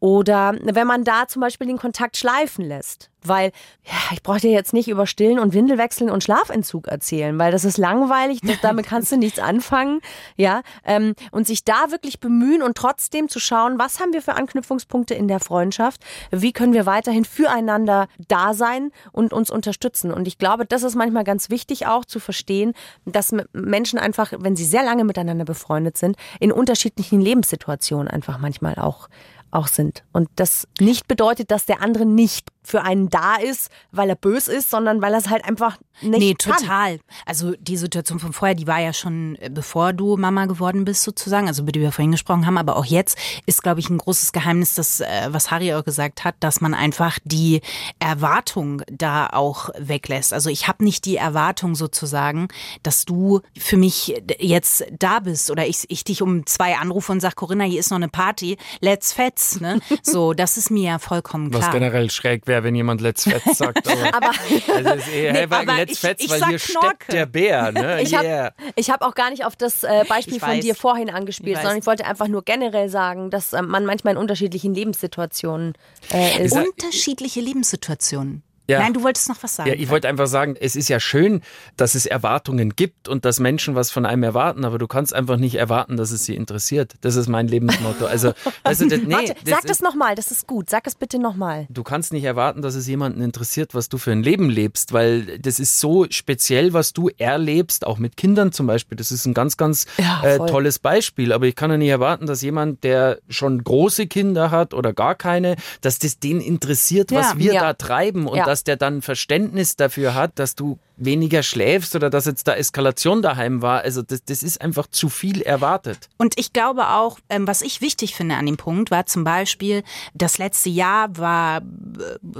[0.00, 3.10] Oder wenn man da zum Beispiel den Kontakt schleifen lässt.
[3.22, 3.50] Weil,
[3.84, 7.64] ja, ich brauche dir jetzt nicht über Stillen und Windelwechseln und Schlafentzug erzählen, weil das
[7.64, 10.00] ist langweilig, das, damit kannst du nichts anfangen.
[10.36, 14.34] Ja, ähm, und sich da wirklich bemühen und trotzdem zu schauen, was haben wir für
[14.34, 16.04] Anknüpfungspunkte in der Freundschaft?
[16.30, 20.12] Wie können wir weiterhin füreinander da sein und uns unterstützen?
[20.12, 22.74] Und ich glaube, das ist manchmal ganz wichtig auch zu verstehen,
[23.06, 28.76] dass Menschen einfach, wenn sie sehr lange miteinander befreundet sind, in unterschiedlichen Lebenssituationen einfach manchmal
[28.76, 29.08] auch
[29.56, 30.04] auch sind.
[30.12, 34.48] Und das nicht bedeutet, dass der andere nicht für einen da ist, weil er bös
[34.48, 36.58] ist, sondern weil er es halt einfach nicht Nee, kann.
[36.58, 36.98] total.
[37.24, 41.04] Also die Situation von vorher, die war ja schon äh, bevor du Mama geworden bist
[41.04, 43.16] sozusagen, also über die wir vorhin gesprochen haben, aber auch jetzt
[43.46, 46.74] ist, glaube ich, ein großes Geheimnis, das, äh, was Harry auch gesagt hat, dass man
[46.74, 47.60] einfach die
[48.00, 50.32] Erwartung da auch weglässt.
[50.32, 52.48] Also ich habe nicht die Erwartung sozusagen,
[52.82, 57.20] dass du für mich jetzt da bist oder ich, ich dich um zwei anrufe und
[57.20, 59.45] sag, Corinna, hier ist noch eine Party, let's fetz.
[59.60, 59.80] Ne?
[60.02, 61.62] So, das ist mir ja vollkommen klar.
[61.62, 63.86] Was generell schräg wäre wenn jemand Let's Fetz sagt.
[63.88, 64.30] Aber, aber,
[64.74, 66.86] also ist eher, nee, hey, Let's ich, Fetz, ich weil hier Knorke.
[66.86, 67.72] steckt der Bär.
[67.72, 68.02] Ne?
[68.02, 71.62] ich habe hab auch gar nicht auf das äh, Beispiel von dir vorhin angespielt, ich
[71.62, 75.74] sondern ich wollte einfach nur generell sagen, dass äh, man manchmal in unterschiedlichen Lebenssituationen
[76.12, 76.52] äh, ist.
[76.52, 78.42] Unterschiedliche Lebenssituationen.
[78.68, 78.80] Ja.
[78.80, 79.70] Nein, du wolltest noch was sagen.
[79.70, 81.42] Ja, ich wollte einfach sagen, es ist ja schön,
[81.76, 85.36] dass es Erwartungen gibt und dass Menschen was von einem erwarten, aber du kannst einfach
[85.36, 86.94] nicht erwarten, dass es sie interessiert.
[87.02, 88.06] Das ist mein Lebensmotto.
[88.06, 90.68] Also, du, das, nee, Warte, das sag das nochmal, das ist gut.
[90.68, 91.66] Sag es bitte nochmal.
[91.70, 95.38] Du kannst nicht erwarten, dass es jemanden interessiert, was du für ein Leben lebst, weil
[95.38, 98.96] das ist so speziell, was du erlebst, auch mit Kindern zum Beispiel.
[98.96, 101.32] Das ist ein ganz, ganz ja, äh, tolles Beispiel.
[101.32, 105.14] Aber ich kann ja nicht erwarten, dass jemand, der schon große Kinder hat oder gar
[105.14, 109.76] keine, dass das den interessiert, was ja, wir da treiben und dass der dann Verständnis
[109.76, 113.82] dafür hat, dass du weniger schläfst oder dass jetzt da Eskalation daheim war.
[113.82, 116.08] Also das, das ist einfach zu viel erwartet.
[116.16, 119.82] Und ich glaube auch, ähm, was ich wichtig finde an dem Punkt, war zum Beispiel,
[120.14, 121.62] das letzte Jahr war, äh,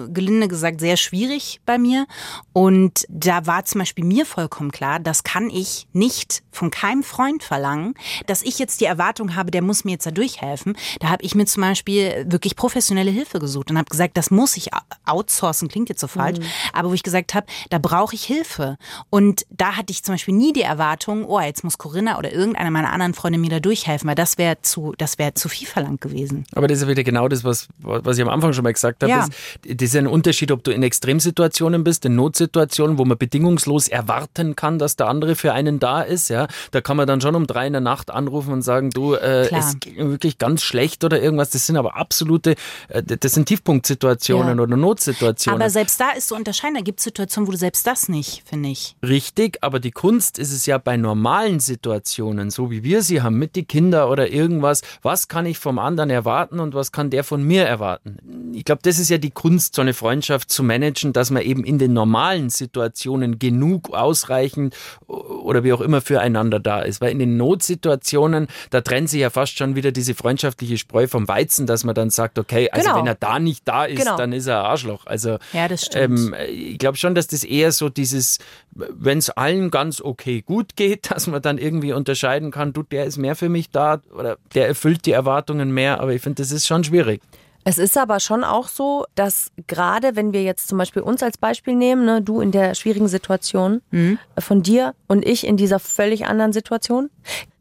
[0.08, 2.06] gelinde gesagt, sehr schwierig bei mir.
[2.52, 7.42] Und da war zum Beispiel mir vollkommen klar, das kann ich nicht von keinem Freund
[7.42, 7.94] verlangen,
[8.26, 10.76] dass ich jetzt die Erwartung habe, der muss mir jetzt da durchhelfen.
[11.00, 14.56] Da habe ich mir zum Beispiel wirklich professionelle Hilfe gesucht und habe gesagt, das muss
[14.56, 14.70] ich
[15.04, 16.46] outsourcen, klingt jetzt so falsch, mhm.
[16.72, 18.76] aber wo ich gesagt habe, da brauche ich Hilfe Hilfe.
[19.10, 22.70] Und da hatte ich zum Beispiel nie die Erwartung, oh, jetzt muss Corinna oder irgendeine
[22.70, 26.00] meiner anderen Freunde mir da durchhelfen, weil das wäre zu, das wäre zu viel verlangt
[26.00, 26.46] gewesen.
[26.54, 29.02] Aber das ist ja wieder genau das, was, was ich am Anfang schon mal gesagt
[29.02, 29.10] habe.
[29.10, 29.26] Ja.
[29.62, 33.88] Das, das ist ein Unterschied, ob du in Extremsituationen bist, in Notsituationen, wo man bedingungslos
[33.88, 36.28] erwarten kann, dass der andere für einen da ist.
[36.28, 39.14] Ja, da kann man dann schon um drei in der Nacht anrufen und sagen, du,
[39.14, 41.50] äh, es geht wirklich ganz schlecht oder irgendwas.
[41.50, 42.54] Das sind aber absolute,
[42.88, 44.62] äh, das sind Tiefpunktsituationen ja.
[44.62, 45.60] oder Notsituationen.
[45.60, 46.74] Aber selbst da ist so unterscheiden.
[46.74, 48.96] Da gibt es Situationen, wo du selbst das nicht finde ich.
[49.06, 53.38] Richtig, aber die Kunst ist es ja bei normalen Situationen, so wie wir sie haben,
[53.38, 57.24] mit den Kindern oder irgendwas, was kann ich vom anderen erwarten und was kann der
[57.24, 58.52] von mir erwarten?
[58.54, 61.64] Ich glaube, das ist ja die Kunst, so eine Freundschaft zu managen, dass man eben
[61.64, 64.74] in den normalen Situationen genug ausreichend
[65.06, 67.00] oder wie auch immer füreinander da ist.
[67.00, 71.28] Weil in den Notsituationen, da trennt sich ja fast schon wieder diese freundschaftliche Spreu vom
[71.28, 72.98] Weizen, dass man dann sagt, okay, also Genau.
[73.00, 74.16] wenn er da nicht da ist, Genau.
[74.16, 75.06] dann ist er ein Arschloch.
[75.06, 76.18] Also Ja, das stimmt.
[76.18, 78.25] ähm, ich glaube schon, dass das eher so dieses,
[78.72, 83.04] wenn es allen ganz okay gut geht, dass man dann irgendwie unterscheiden kann, du, der
[83.04, 86.52] ist mehr für mich da oder der erfüllt die Erwartungen mehr, aber ich finde, das
[86.52, 87.20] ist schon schwierig.
[87.68, 91.36] Es ist aber schon auch so, dass gerade wenn wir jetzt zum Beispiel uns als
[91.36, 94.20] Beispiel nehmen, ne, du in der schwierigen Situation Mhm.
[94.36, 97.10] äh, von dir und ich in dieser völlig anderen Situation,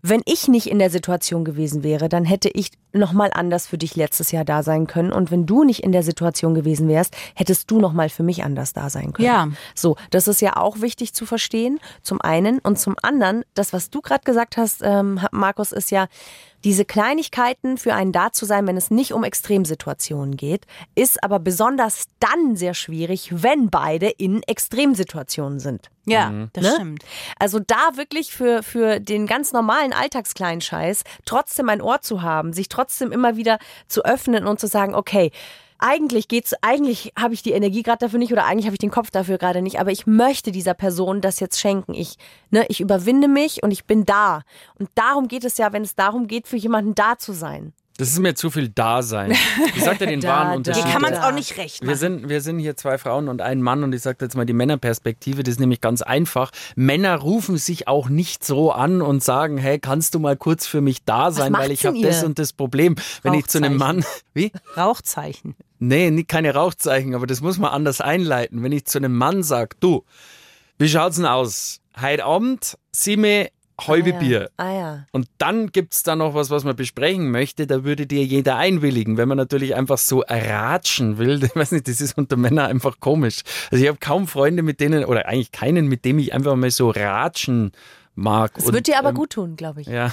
[0.04, 3.80] wenn ich nicht in der Situation gewesen wäre, dann hätte ich noch mal anders für
[3.80, 7.16] dich letztes Jahr da sein können und wenn du nicht in der Situation gewesen wärst,
[7.34, 9.26] hättest du noch mal für mich anders da sein können.
[9.26, 9.48] Ja.
[9.74, 13.90] So, das ist ja auch wichtig zu verstehen, zum einen und zum anderen, das was
[13.90, 16.06] du gerade gesagt hast, ähm, Markus, ist ja
[16.66, 21.40] diese Kleinigkeiten für einen da zu sein, wenn es nicht um Extremsituationen geht, ist aber
[21.40, 25.90] besonders dann sehr schwierig, wenn beide in Extremsituationen sind.
[26.06, 26.72] Ja, das Ne?
[26.76, 27.06] stimmt.
[27.40, 32.52] Also da wirklich für, für den ganz normalen alltagskleinen Scheiß trotzdem ein Ohr zu haben,
[32.52, 35.32] sich trotzdem immer wieder zu öffnen und zu sagen, okay,
[35.78, 38.92] eigentlich geht's, eigentlich habe ich die Energie gerade dafür nicht oder eigentlich habe ich den
[38.92, 41.94] Kopf dafür gerade nicht, aber ich möchte dieser Person das jetzt schenken.
[41.94, 42.18] Ich,
[42.50, 44.42] ne, ich überwinde mich und ich bin da.
[44.80, 47.74] Und darum geht es ja, wenn es darum geht, für jemanden da zu sein.
[47.98, 49.32] Das ist mir zu viel Dasein.
[49.74, 50.58] Ich sag dir den Da, wahren.
[50.58, 50.84] Unterschied.
[50.84, 51.98] Hier kann man es auch nicht recht Wir machen.
[51.98, 54.54] sind, wir sind hier zwei Frauen und ein Mann und ich sage jetzt mal die
[54.54, 56.52] Männerperspektive, das ist nämlich ganz einfach.
[56.76, 60.82] Männer rufen sich auch nicht so an und sagen, hey, kannst du mal kurz für
[60.82, 62.96] mich da sein, weil ich habe das und das Problem.
[63.24, 64.04] Wenn ich zu einem Mann,
[64.34, 64.52] wie?
[64.76, 65.56] Rauchzeichen.
[65.80, 68.62] Nee, keine Rauchzeichen, aber das muss man anders einleiten.
[68.62, 70.04] Wenn ich zu einem Mann sag, du,
[70.78, 71.80] wie schaut's denn aus?
[72.02, 74.20] Heute Abend, sieh mir halbe ah, ja.
[74.20, 74.50] Bier.
[74.58, 75.06] Ah ja.
[75.12, 79.18] Und dann gibt's da noch was, was man besprechen möchte, da würde dir jeder einwilligen.
[79.18, 83.00] Wenn man natürlich einfach so ratschen will, ich weiß nicht, das ist unter Männern einfach
[83.00, 83.42] komisch.
[83.72, 86.72] Also ich habe kaum Freunde, mit denen, oder eigentlich keinen, mit dem ich einfach mal
[86.72, 87.72] so ratschen
[88.16, 88.54] mag.
[88.56, 89.88] Das Und, wird dir aber ähm, gut tun, glaube ich.
[89.96, 90.12] Ja.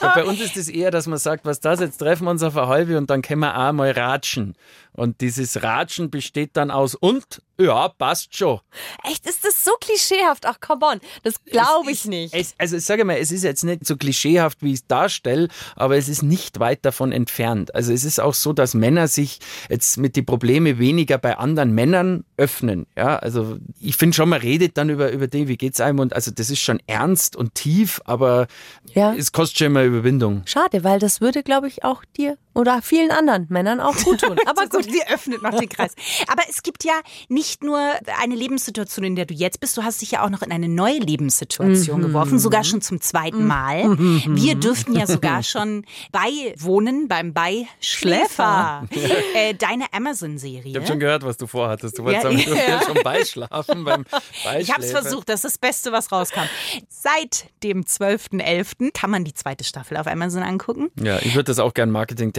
[0.00, 2.56] bei uns ist es eher, dass man sagt, was das, jetzt treffen wir uns auf
[2.56, 4.54] eine halbe und dann können wir auch mal ratschen.
[4.94, 8.60] Und dieses Ratschen besteht dann aus und, ja, passt schon.
[9.04, 10.46] Echt, ist das so klischeehaft?
[10.46, 11.00] Ach, come on.
[11.24, 12.34] Das glaube ich ist- nicht.
[12.34, 15.48] Es, also ich sage mal, es ist jetzt nicht so klischeehaft, wie ich es darstelle,
[15.76, 17.74] aber es ist nicht weit davon entfernt.
[17.74, 21.72] Also es ist auch so, dass Männer sich jetzt mit den Problemen weniger bei anderen
[21.74, 22.86] Männern öffnen.
[22.96, 26.12] Ja, also ich finde schon, man redet dann über, über den, wie geht's einem und
[26.12, 28.46] also das ist schon ernst und tief, aber
[28.94, 29.14] Ja.
[29.14, 30.42] es kostet schon immer Überwindung.
[30.46, 34.36] Schade, weil das würde, glaube ich, auch dir oder vielen anderen Männern auch gut tun.
[34.46, 34.84] Aber gut.
[34.84, 35.94] Sie öffnet noch den Kreis.
[36.28, 36.92] Aber es gibt ja
[37.28, 37.78] nicht nur
[38.20, 40.68] eine Lebenssituation, in der du jetzt bist, du hast dich ja auch noch in eine
[40.68, 43.98] neue Lebenssituation geworfen, sogar schon zum zweiten Mal.
[43.98, 48.86] Wir dürften ja sogar schon beiwohnen beim Beischläfer.
[49.34, 50.70] äh, deine Amazon-Serie.
[50.70, 51.98] Ich habe schon gehört, was du vorhattest.
[51.98, 52.66] Du wolltest Ja, sagen, du ja.
[52.68, 54.60] willst schon beischlafen beim Beischläfer.
[54.60, 56.42] Ich habe es versucht, das ist das Beste, was rauskam.
[56.88, 58.92] Seit dem 12.11.
[58.92, 60.90] kann man die zweite Staffel auf Amazon angucken.
[61.00, 61.90] Ja, ich würde das auch gern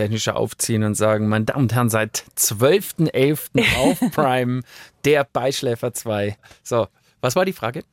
[0.06, 3.64] marketingtechnischer aufziehen und sagen, meine Damen und Herren, seit 12.11.
[3.78, 4.62] auf Prime,
[5.04, 6.38] der Beischläfer 2.
[6.64, 6.88] So,
[7.22, 7.84] was war die Frage?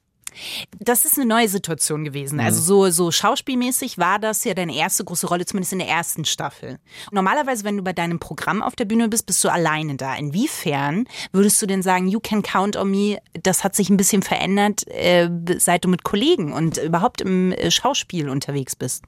[0.78, 2.40] Das ist eine neue Situation gewesen.
[2.40, 6.24] Also so, so schauspielmäßig war das ja deine erste große Rolle, zumindest in der ersten
[6.24, 6.78] Staffel.
[7.10, 10.14] Normalerweise, wenn du bei deinem Programm auf der Bühne bist, bist du alleine da.
[10.14, 14.22] Inwiefern würdest du denn sagen, You Can Count on Me, das hat sich ein bisschen
[14.22, 19.04] verändert, äh, seit du mit Kollegen und überhaupt im äh, Schauspiel unterwegs bist?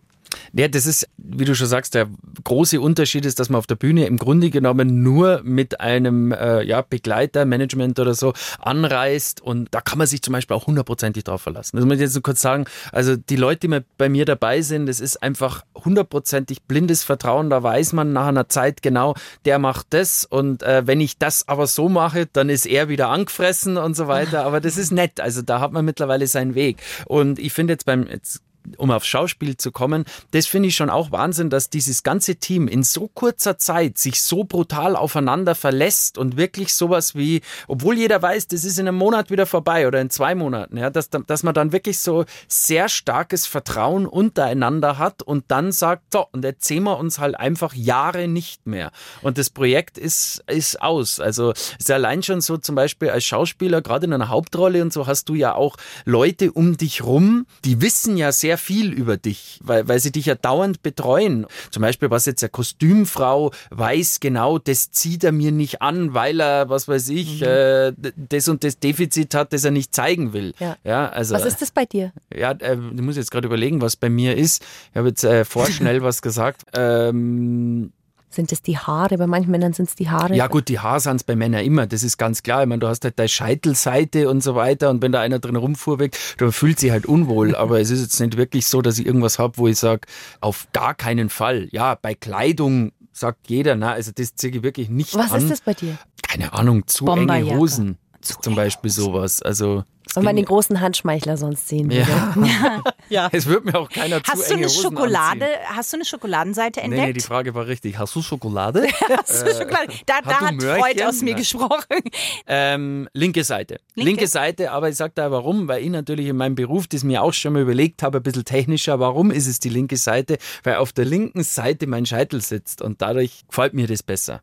[0.53, 2.09] Ja, das ist, wie du schon sagst, der
[2.45, 6.63] große Unterschied ist, dass man auf der Bühne im Grunde genommen nur mit einem äh,
[6.63, 11.25] ja, Begleiter, Management oder so anreist und da kann man sich zum Beispiel auch hundertprozentig
[11.25, 11.77] drauf verlassen.
[11.77, 12.65] Das muss ich jetzt nur kurz sagen.
[12.93, 17.51] Also die Leute, die bei mir dabei sind, das ist einfach hundertprozentig blindes Vertrauen.
[17.51, 21.49] Da weiß man nach einer Zeit genau, der macht das und äh, wenn ich das
[21.49, 24.45] aber so mache, dann ist er wieder angefressen und so weiter.
[24.45, 25.21] Aber das ist nett.
[25.21, 26.79] Also da hat man mittlerweile seinen Weg.
[27.07, 28.44] Und ich finde jetzt beim jetzt
[28.77, 32.69] um aufs Schauspiel zu kommen, das finde ich schon auch Wahnsinn, dass dieses ganze Team
[32.69, 38.21] in so kurzer Zeit sich so brutal aufeinander verlässt und wirklich sowas wie, obwohl jeder
[38.21, 41.43] weiß, das ist in einem Monat wieder vorbei oder in zwei Monaten, ja, dass, dass
[41.43, 46.65] man dann wirklich so sehr starkes Vertrauen untereinander hat und dann sagt, so, und jetzt
[46.65, 48.91] sehen wir uns halt einfach Jahre nicht mehr.
[49.23, 51.21] Und das Projekt ist, ist aus.
[51.21, 55.07] Also ist allein schon so zum Beispiel als Schauspieler, gerade in einer Hauptrolle und so,
[55.07, 59.17] hast du ja auch Leute um dich rum, die wissen ja sehr sehr viel über
[59.17, 61.47] dich, weil, weil sie dich ja dauernd betreuen.
[61.71, 66.41] Zum Beispiel, was jetzt eine Kostümfrau weiß genau, das zieht er mir nicht an, weil
[66.41, 67.47] er, was weiß ich, Mhm.
[67.47, 70.55] äh, das und das Defizit hat, das er nicht zeigen will.
[70.61, 70.77] Ja.
[70.85, 72.13] Ja, also, Was ist das bei dir?
[72.35, 74.63] ja, äh, ich muss jetzt gerade überlegen, was bei mir ist.
[74.93, 76.63] Ich habe jetzt äh, vorschnell was gesagt.
[76.75, 77.93] Ähm,
[78.35, 79.17] Sind es die Haare?
[79.17, 80.35] Bei manchen Männern sind es die Haare.
[80.35, 82.63] ja gut, die Haare sind bei Männern immer, das ist ganz klar.
[82.63, 85.57] Ich meine, du hast halt deine Scheitelseite und so weiter und wenn da einer drin
[85.57, 87.55] rumfuhrwegt, dann fühlt sich halt unwohl.
[87.57, 90.03] Aber es ist jetzt nicht wirklich so, dass ich irgendwas habe, wo ich sage,
[90.41, 91.69] auf gar keinen Fall.
[91.71, 95.43] Ja, bei Kleidung sagt jeder, na, also das ziehe ich wirklich nicht Was an.
[95.43, 95.97] ist das bei dir?
[96.27, 97.57] Keine Ahnung, zu enge.
[97.57, 97.99] Hosen.
[98.21, 99.43] Zu zum Beispiel sowas.
[99.43, 102.07] Also es Wenn man den großen Handschmeichler sonst sehen würde.
[103.09, 103.29] ja.
[103.33, 105.77] Es wird mir auch keiner zu Hast du enge eine Hosen Schokolade, anziehen.
[105.77, 107.27] hast du eine Schokoladenseite Nee, nee, die entdeckt?
[107.27, 107.99] Frage war richtig.
[107.99, 108.87] Hast du Schokolade?
[109.19, 109.93] hast du Schokolade?
[110.07, 110.81] Da, da hast du hat?
[110.81, 111.37] Freud aus mir Nein.
[111.41, 112.01] gesprochen.
[112.47, 113.81] Ähm, linke Seite.
[113.95, 114.11] Linke?
[114.11, 117.23] Linke, Seite, aber ich sage da warum, weil ich natürlich in meinem Beruf, das mir
[117.23, 120.39] auch schon mal überlegt habe, ein bisschen technischer, warum ist es die linke Seite?
[120.63, 124.41] Weil auf der linken Seite mein Scheitel sitzt und dadurch gefällt mir das besser.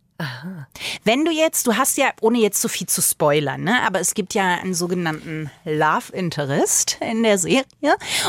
[1.03, 4.13] Wenn du jetzt, du hast ja, ohne jetzt zu viel zu spoilern, ne, aber es
[4.13, 7.63] gibt ja einen sogenannten Love Interest in der Serie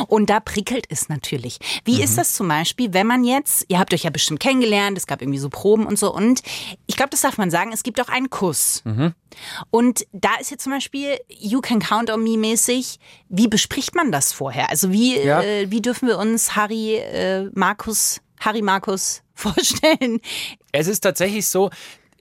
[0.08, 1.58] und da prickelt es natürlich.
[1.84, 2.02] Wie Mhm.
[2.04, 5.22] ist das zum Beispiel, wenn man jetzt, ihr habt euch ja bestimmt kennengelernt, es gab
[5.22, 6.42] irgendwie so Proben und so und
[6.86, 8.82] ich glaube, das darf man sagen, es gibt auch einen Kuss.
[8.84, 9.14] Mhm.
[9.70, 14.12] Und da ist jetzt zum Beispiel You Can Count on Me mäßig, wie bespricht man
[14.12, 14.68] das vorher?
[14.70, 15.42] Also wie, Ja.
[15.42, 20.20] äh, wie dürfen wir uns Harry, äh, Markus, Harry Markus vorstellen?
[20.72, 21.70] Es ist tatsächlich so,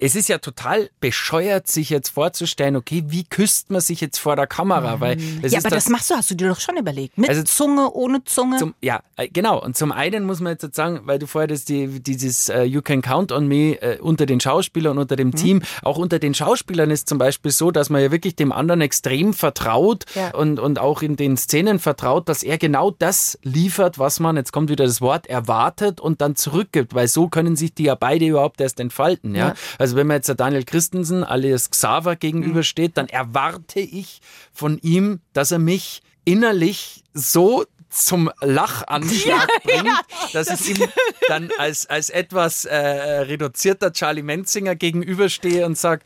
[0.04, 4.36] es ist ja total bescheuert, sich jetzt vorzustellen, okay, wie küsst man sich jetzt vor
[4.36, 5.00] der Kamera?
[5.00, 7.20] Weil es ja, aber das machst du, hast du dir doch schon überlegt.
[7.20, 8.58] Mit Also Zunge, ohne Zunge.
[8.58, 9.64] Zum, ja, äh, genau.
[9.64, 12.82] Und zum einen muss man jetzt sagen, weil du vorher das, die, dieses äh, You
[12.82, 16.90] Can Count on Me äh, unter den Schauspielern, unter dem Team, auch unter den Schauspielern
[16.90, 20.34] ist zum Beispiel so, dass man ja wirklich dem anderen extrem vertraut Ja.
[20.34, 24.52] und, und auch in den Szenen vertraut, dass er genau das liefert, was man, jetzt
[24.52, 28.26] kommt wieder das Wort, erwartet und dann zurückgibt, weil so können sich die ja beide
[28.26, 29.36] überhaupt erst entfalten.
[29.36, 29.50] Ja?
[29.50, 29.54] Ja.
[29.78, 34.22] Also wenn man jetzt der Daniel Christensen alias Xaver gegenübersteht, dann erwarte ich
[34.54, 39.90] von ihm, dass er mich innerlich so zum Lachanschlag bringt,
[40.34, 40.88] dass ich ihm
[41.28, 46.04] dann als, als etwas äh, reduzierter Charlie Menzinger gegenüberstehe und sage,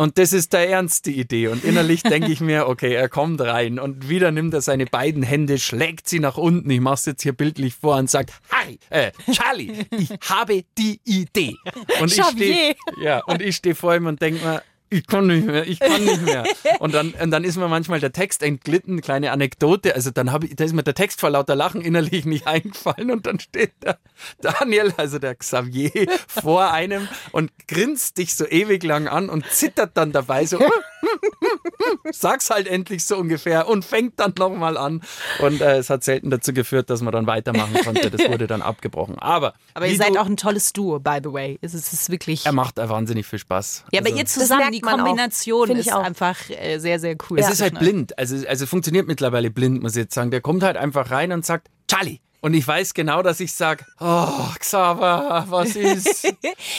[0.00, 1.48] und das ist der ernste Idee.
[1.48, 3.78] Und innerlich denke ich mir, okay, er kommt rein.
[3.78, 6.70] Und wieder nimmt er seine beiden Hände, schlägt sie nach unten.
[6.70, 11.02] Ich mache es jetzt hier bildlich vor und sagt, Harry, äh, Charlie, ich habe die
[11.04, 11.54] Idee.
[12.00, 15.46] Und ich stehe ja, und ich stehe vor ihm und denke mir, ich kann nicht
[15.46, 16.44] mehr, ich kann nicht mehr.
[16.80, 19.94] Und dann, und dann ist mir manchmal der Text entglitten, kleine Anekdote.
[19.94, 23.10] Also dann habe ich, da ist mir der Text vor lauter Lachen innerlich nicht eingefallen
[23.10, 23.98] und dann steht der
[24.40, 29.96] Daniel, also der Xavier, vor einem und grinst dich so ewig lang an und zittert
[29.96, 30.58] dann dabei so.
[32.12, 35.02] Sag's halt endlich so ungefähr und fängt dann nochmal an.
[35.40, 38.10] Und äh, es hat selten dazu geführt, dass man dann weitermachen konnte.
[38.10, 39.18] Das wurde dann abgebrochen.
[39.18, 41.58] Aber, aber ihr seid du, auch ein tolles Duo, by the way.
[41.62, 42.46] Es ist, es ist wirklich.
[42.46, 43.84] er macht wahnsinnig viel Spaß.
[43.92, 44.90] ja, aber Also- ihr zusammen, die auch.
[44.90, 46.02] Kombination Finde ich ist auch.
[46.02, 47.38] einfach äh, sehr, sehr cool.
[47.38, 48.18] Es ist halt blind.
[48.18, 50.30] Also, also funktioniert mittlerweile blind, muss ich jetzt sagen.
[50.30, 52.18] Der kommt halt einfach rein und sagt, Charlie.
[52.40, 54.26] Und ich weiß genau, dass ich sage, oh,
[54.58, 56.26] Xaver, was ist?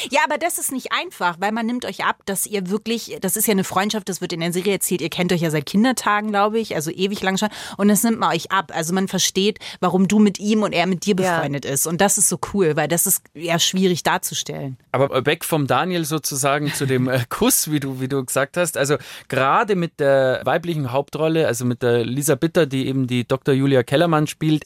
[0.09, 3.35] Ja, aber das ist nicht einfach, weil man nimmt euch ab, dass ihr wirklich, das
[3.37, 5.65] ist ja eine Freundschaft, das wird in der Serie erzählt, ihr kennt euch ja seit
[5.65, 7.49] Kindertagen, glaube ich, also ewig lang schon.
[7.77, 8.71] Und das nimmt man euch ab.
[8.73, 11.35] Also man versteht, warum du mit ihm und er mit dir Ja.
[11.37, 11.85] befreundet ist.
[11.87, 14.77] Und das ist so cool, weil das ist ja schwierig darzustellen.
[14.91, 18.77] Aber weg vom Daniel sozusagen zu dem äh, Kuss, wie du, wie du gesagt hast.
[18.77, 18.97] Also
[19.27, 23.53] gerade mit der weiblichen Hauptrolle, also mit der Lisa Bitter, die eben die Dr.
[23.53, 24.63] Julia Kellermann spielt,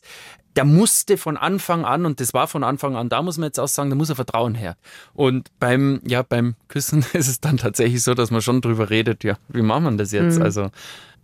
[0.56, 3.60] der musste von Anfang an, und das war von Anfang an, da muss man jetzt
[3.60, 4.78] auch sagen, da muss er Vertrauen her.
[5.14, 9.24] Und beim, ja, beim Küssen ist es dann tatsächlich so, dass man schon drüber redet,
[9.24, 10.40] ja, wie machen wir das jetzt?
[10.40, 10.70] Also,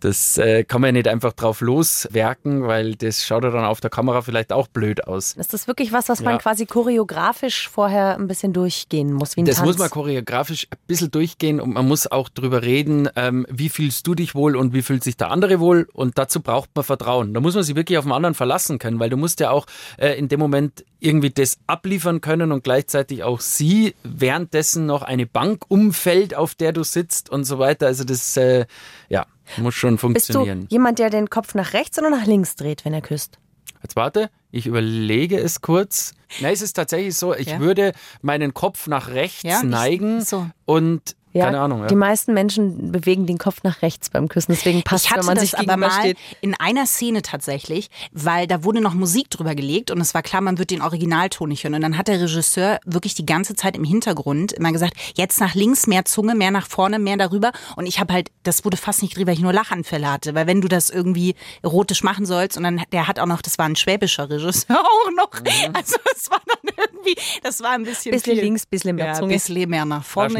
[0.04, 3.80] das äh, kann man ja nicht einfach drauf loswerken, weil das schaut ja dann auf
[3.80, 5.32] der Kamera vielleicht auch blöd aus.
[5.34, 6.38] Ist das wirklich was, was man Ja.
[6.38, 9.66] quasi choreografisch vorher ein bisschen durchgehen muss, wie ein Das Tanz?
[9.66, 14.06] muss man choreografisch ein bisschen durchgehen und man muss auch drüber reden, ähm, wie fühlst
[14.06, 17.34] du dich wohl und wie fühlt sich der andere wohl und dazu braucht man Vertrauen.
[17.34, 19.66] Da muss man sich wirklich auf den anderen verlassen können, weil du musst ja auch
[19.98, 25.26] äh, in dem Moment irgendwie das abliefern können und gleichzeitig auch sie währenddessen noch eine
[25.26, 27.86] Bank umfällt, auf der du sitzt und so weiter.
[27.86, 28.66] Also das, äh,
[29.08, 30.66] ja, muss schon Bist du funktionieren.
[30.70, 33.38] jemand, der den Kopf nach rechts oder nach links dreht, wenn er küsst?
[33.82, 36.14] Jetzt warte, ich überlege es kurz.
[36.40, 37.58] Nein, es ist tatsächlich so, ich Ja.
[37.60, 40.46] würde meinen Kopf nach rechts Ja, ich- neigen so.
[40.66, 41.80] und Ja, Keine Ahnung.
[41.82, 41.86] Ja.
[41.86, 45.26] Die meisten Menschen bewegen den Kopf nach rechts beim Küssen, deswegen passt, ich hatte wenn
[45.26, 46.18] man das sich aber mal steht.
[46.40, 50.42] in einer Szene tatsächlich, weil da wurde noch Musik drüber gelegt und es war klar,
[50.42, 51.74] man wird den Originalton nicht hören.
[51.74, 55.54] Und dann hat der Regisseur wirklich die ganze Zeit im Hintergrund immer gesagt, jetzt nach
[55.54, 57.52] links mehr Zunge, mehr nach vorne, mehr darüber.
[57.76, 60.34] Und ich habe halt, das wurde fast nicht geredet, weil ich nur Lachanfälle hatte.
[60.34, 63.58] Weil wenn du das irgendwie erotisch machen sollst und dann, der hat auch noch, das
[63.58, 65.30] war ein schwäbischer Regisseur auch noch.
[65.72, 68.42] Also es war dann irgendwie, das war ein bisschen Bisschen viel.
[68.42, 69.32] links, bisschen mehr ja, Zunge.
[69.34, 70.34] bisschen mehr nach War vorne.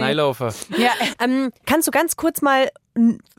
[0.83, 2.71] Ja, Ähm, kannst du ganz kurz mal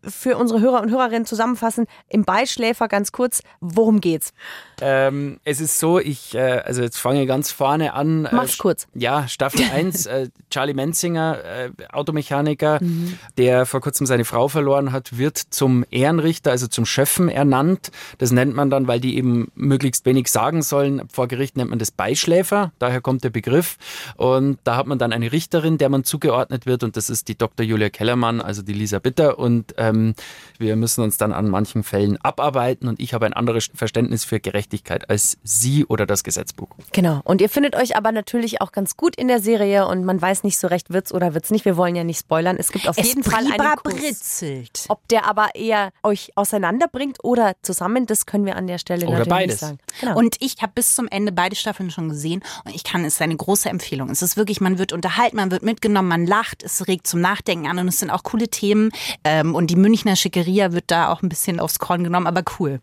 [0.05, 4.33] für unsere Hörer und Hörerinnen zusammenfassen, im Beischläfer ganz kurz, worum geht's?
[4.81, 8.23] Ähm, es ist so, ich, äh, also jetzt fange ich ganz vorne an.
[8.31, 8.87] Mach's Äh, kurz.
[8.95, 13.17] Ja, Staffel 1, äh, Charlie Menzinger, äh, Automechaniker, Mhm.
[13.37, 17.91] der vor kurzem seine Frau verloren hat, wird zum Ehrenrichter, also zum Schöffen ernannt.
[18.17, 21.03] Das nennt man dann, weil die eben möglichst wenig sagen sollen.
[21.11, 23.77] Vor Gericht nennt man das Beischläfer, daher kommt der Begriff.
[24.17, 27.37] Und da hat man dann eine Richterin, der man zugeordnet wird und das ist die
[27.37, 27.65] Dr.
[27.65, 29.39] Julia Kellermann, also die Lisa Bitter.
[29.43, 30.15] Und ähm,
[30.57, 34.39] wir müssen uns dann an manchen Fällen abarbeiten und ich habe ein anderes Verständnis für
[34.39, 36.69] Gerechtigkeit als Sie oder das Gesetzbuch.
[36.93, 37.19] Genau.
[37.25, 40.43] Und ihr findet euch aber natürlich auch ganz gut in der Serie und man weiß
[40.43, 41.65] nicht so recht, wird's oder wird's nicht.
[41.65, 42.55] Wir wollen ja nicht spoilern.
[42.57, 43.93] Es gibt auf es jeden Fall einen Kuss.
[43.95, 44.85] britzelt.
[44.87, 49.19] Ob der aber eher euch auseinanderbringt oder zusammen, das können wir an der Stelle Oder
[49.19, 49.49] natürlich beides.
[49.49, 49.77] nicht sagen.
[49.99, 50.17] Genau.
[50.17, 53.21] Und ich habe bis zum Ende beide Staffeln schon gesehen und ich kann, es ist
[53.21, 54.09] eine große Empfehlung.
[54.09, 57.67] Es ist wirklich, man wird unterhalten, man wird mitgenommen, man lacht, es regt zum Nachdenken
[57.67, 58.91] an und es sind auch coole Themen.
[59.33, 62.81] Ähm, und die Münchner Schickeria wird da auch ein bisschen aufs Korn genommen, aber cool.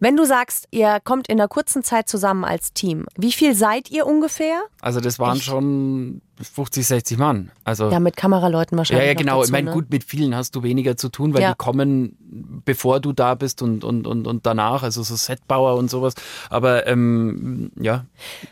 [0.00, 3.90] Wenn du sagst, ihr kommt in einer kurzen Zeit zusammen als Team, wie viel seid
[3.90, 4.62] ihr ungefähr?
[4.80, 7.50] Also das waren schon 50, 60 Mann.
[7.64, 9.06] Also Ja, mit Kameraleuten ja, wahrscheinlich.
[9.06, 9.36] ja, noch genau.
[9.38, 9.72] Dazu, ich meine, ne?
[9.72, 11.50] gut, mit vielen hast du weniger zu tun, weil Ja.
[11.50, 12.16] die kommen,
[12.64, 16.14] bevor du da bist und, und, und, und danach, also so Setbauer und sowas.
[16.50, 18.04] Aber ähm, ja,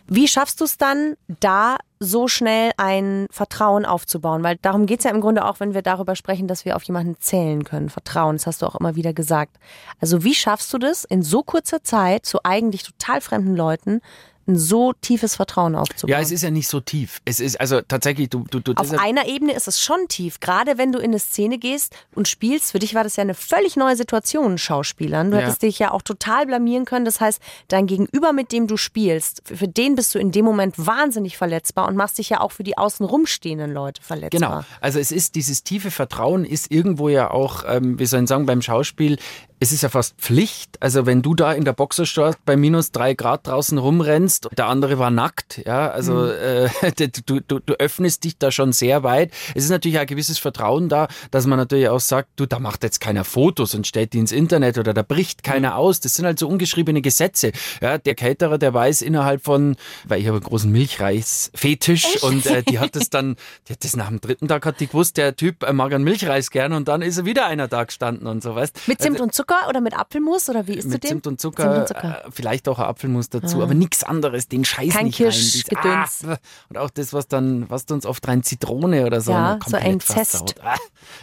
[0.06, 4.42] Wie schaffst du es dann, da so schnell ein Vertrauen aufzubauen?
[4.42, 7.16] Weil darum geht's ja im Grunde auch, wenn wir darüber sprechen, dass wir auf jemanden
[7.20, 7.88] zählen können.
[7.88, 9.56] Vertrauen, das hast du auch immer wieder gesagt.
[10.00, 14.00] Also wie schaffst du das, in so kurzer Zeit zu eigentlich total fremden Leuten
[14.48, 16.10] ein so tiefes Vertrauen aufzubauen?
[16.12, 17.20] ja, es ist ja nicht so tief.
[17.24, 20.40] Es ist also tatsächlich, du, du, du Auf einer Ebene ist es schon tief.
[20.40, 23.34] Gerade wenn du in eine Szene gehst und spielst, für dich war das ja eine
[23.34, 25.30] völlig neue Situation, Schauspielern.
[25.30, 25.42] Du Ja.
[25.44, 27.04] hättest dich ja auch total blamieren können.
[27.04, 30.74] Das heißt, dein Gegenüber, mit dem du spielst, für- den bist du in dem Moment
[30.78, 34.40] wahnsinnig verletzbar und machst dich ja auch für die außen rumstehenden Leute verletzbar.
[34.40, 34.64] Genau.
[34.80, 38.46] Also es ist dieses tiefe Vertrauen ist irgendwo ja auch, ähm, wie soll ich sagen,
[38.46, 39.18] beim Schauspiel,
[39.58, 40.80] es ist ja fast Pflicht.
[40.82, 44.98] Also wenn du da in der Boxershort bei minus drei Grad draußen rumrennst, der andere
[44.98, 46.68] war nackt, ja, also äh,
[47.26, 49.32] du, du, du öffnest dich da schon sehr weit.
[49.54, 52.82] Es ist natürlich ein gewisses Vertrauen da, dass man natürlich auch sagt, du, da macht
[52.82, 56.00] jetzt keiner Fotos und stellt die ins Internet oder da bricht keiner aus.
[56.00, 57.52] Das sind halt so ungeschriebene Gesetze.
[57.80, 62.62] Ja, der Caterer, der weiß innerhalb von, weil ich habe einen großen Milchreis-Fetisch und äh,
[62.62, 63.36] die hat das dann,
[63.68, 66.04] die hat das nach dem dritten Tag hat die gewusst, der Typ äh, mag einen
[66.04, 69.16] Milchreis gern und dann ist er wieder einer da gestanden und so, weißt Mit Zimt
[69.16, 71.08] Also, und Zucker oder mit Apfelmus oder wie isst mit du den?
[71.08, 72.22] Zimt und Zucker, Zimt und Zucker.
[72.24, 72.28] Ah.
[72.28, 75.30] Äh, vielleicht auch ein Apfelmus dazu, aber nichts anderes, den Scheiß Kein nicht rein.
[75.30, 76.18] Kirschgedöns.
[76.20, 79.32] Dieses, ah, und auch das, was dann, was du uns oft rein Zitrone oder so.
[79.32, 80.54] Ja, so ein Zest.
[80.62, 80.76] Ah.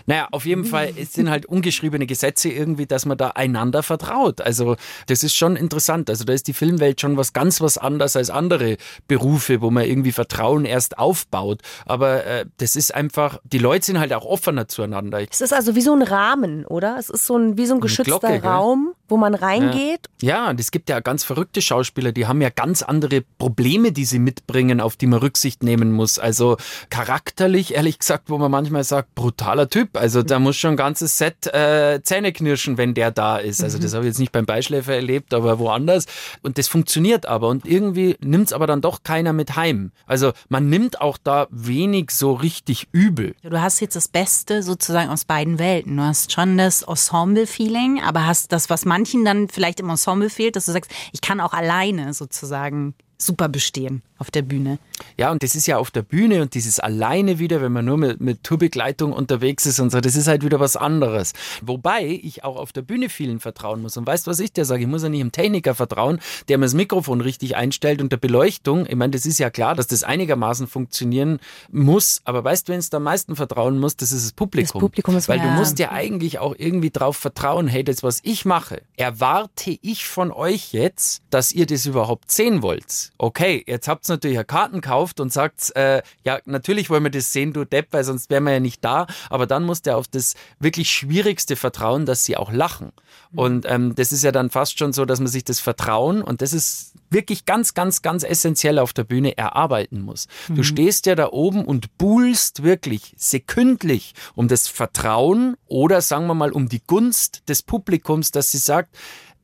[0.06, 4.42] Naja, auf jeden Fall, es sind halt ungeschriebene Gesetze irgendwie, dass man da einander vertraut.
[4.42, 4.76] Also
[5.08, 6.10] das ist schon interessant.
[6.10, 9.86] Also da ist die Filmwelt schon was ganz was anderes als andere Berufe, wo man
[9.86, 11.62] irgendwie Vertrauen erst aufbaut.
[11.86, 15.22] Aber äh, das ist einfach, die Leute sind halt auch offener zueinander.
[15.30, 16.98] Es ist also wie so ein Rahmen, oder?
[16.98, 18.94] Es ist so ein, wie so ein geschützter Glocke, gell?
[19.14, 20.10] Wo man reingeht.
[20.24, 24.06] Ja, und es gibt ja ganz verrückte Schauspieler, die haben ja ganz andere Probleme, die
[24.06, 26.18] sie mitbringen, auf die man Rücksicht nehmen muss.
[26.18, 26.58] Also
[26.90, 29.98] charakterlich, ehrlich gesagt, wo man manchmal sagt, brutaler Typ.
[29.98, 33.64] Also da muss schon ein ganzes Set äh, Zähne knirschen, wenn der da ist.
[33.64, 36.08] Also das habe ich jetzt nicht beim Beischläfer erlebt, aber woanders.
[36.42, 37.50] Und das funktioniert aber.
[37.50, 39.92] Und irgendwie nimmt es aber dann doch keiner mit heim.
[40.08, 43.36] Also man nimmt auch da wenig so richtig übel.
[43.44, 45.98] Du hast jetzt das Beste sozusagen aus beiden Welten.
[45.98, 50.56] Du hast schon das Ensemble-Feeling, aber hast das, was manchen dann vielleicht im Ensemble fehlt,
[50.56, 54.80] dass du sagst, ich kann auch alleine sozusagen super bestehen auf der Bühne.
[55.18, 57.98] Ja, und das ist ja auf der Bühne und dieses alleine wieder, wenn man nur
[57.98, 61.34] mit, mit Tourbegleitung unterwegs ist und so, das ist halt wieder was anderes.
[61.62, 63.98] Wobei ich auch auf der Bühne vielen vertrauen muss.
[63.98, 64.84] Und weißt du, was ich dir sage?
[64.84, 68.18] Ich muss ja nicht dem Techniker vertrauen, der mir das Mikrofon richtig einstellt und der
[68.18, 68.86] Beleuchtung.
[68.88, 72.22] Ich meine, das ist ja klar, dass das einigermaßen funktionieren muss.
[72.24, 74.80] Aber weißt du, wenn es am meisten vertrauen muss, das ist das Publikum.
[74.80, 78.22] Das Publikum ist Weil du musst ja eigentlich auch irgendwie drauf vertrauen, hey, das, was
[78.24, 83.12] ich mache, erwarte ich von euch jetzt, dass ihr das überhaupt sehen wollt.
[83.18, 87.12] Okay, jetzt habt ihr natürlich eine Karten kauft und sagt, äh, ja, natürlich wollen wir
[87.12, 89.08] das sehen, du Depp, weil sonst wären wir ja nicht da.
[89.30, 92.92] Aber dann muss der auf das wirklich Schwierigste vertrauen, dass sie auch lachen.
[93.36, 96.42] Und ähm, das ist ja dann fast schon so, dass man sich das Vertrauen, und
[96.42, 100.28] das ist wirklich ganz, ganz, ganz essentiell auf der Bühne, erarbeiten muss.
[100.50, 106.34] Du stehst ja da oben und buhlst wirklich sekündlich um das Vertrauen oder sagen wir
[106.34, 108.96] mal um die Gunst des Publikums, dass sie sagt,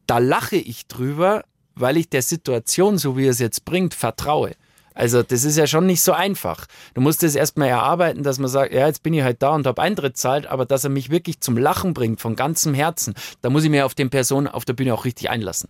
[0.08, 1.44] da lache ich drüber,
[1.76, 4.52] weil ich der Situation, so wie es jetzt bringt, vertraue.
[4.96, 6.66] Also das ist ja schon nicht so einfach.
[6.94, 9.66] Du musst es erstmal erarbeiten, dass man sagt, ja, jetzt bin ich halt da und
[9.66, 13.50] habe Eintritt zahlt, aber dass er mich wirklich zum Lachen bringt, von ganzem Herzen, da
[13.50, 15.70] muss ich mir auf den Personen auf der Bühne auch richtig einlassen.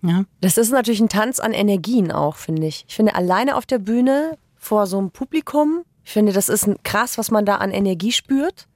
[0.00, 0.24] Ja.
[0.40, 2.86] Das ist natürlich ein Tanz an Energien auch, finde ich.
[2.88, 6.82] Ich finde, alleine auf der Bühne vor so einem Publikum, ich finde, das ist ein-
[6.82, 8.68] krass, was man da an Energie spürt.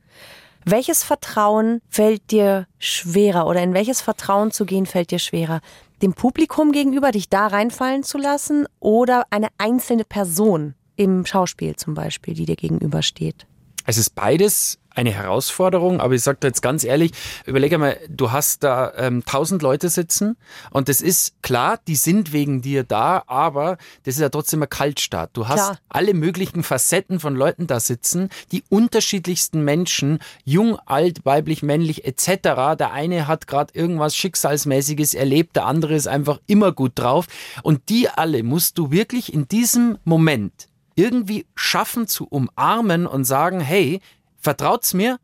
[0.66, 5.60] Welches Vertrauen fällt dir schwerer oder in welches Vertrauen zu gehen fällt dir schwerer?
[6.02, 11.94] Dem Publikum gegenüber, dich da reinfallen zu lassen oder eine einzelne Person im Schauspiel zum
[11.94, 13.46] Beispiel, die dir gegenübersteht?
[13.86, 17.12] Es ist beides eine Herausforderung, aber ich sage dir jetzt ganz ehrlich,
[17.44, 20.36] überlege mal, du hast da ähm, tausend Leute sitzen
[20.70, 24.70] und das ist klar, die sind wegen dir da, aber das ist ja trotzdem ein
[24.70, 25.30] Kaltstart.
[25.34, 25.78] Du hast Klar.
[25.88, 32.76] alle möglichen Facetten von Leuten da sitzen, die unterschiedlichsten Menschen, jung, alt, weiblich, männlich etc.
[32.78, 37.26] Der eine hat gerade irgendwas Schicksalsmäßiges erlebt, der andere ist einfach immer gut drauf
[37.62, 43.60] und die alle musst du wirklich in diesem Moment irgendwie schaffen zu umarmen und sagen,
[43.60, 44.00] hey,
[44.46, 45.18] vertraut's mir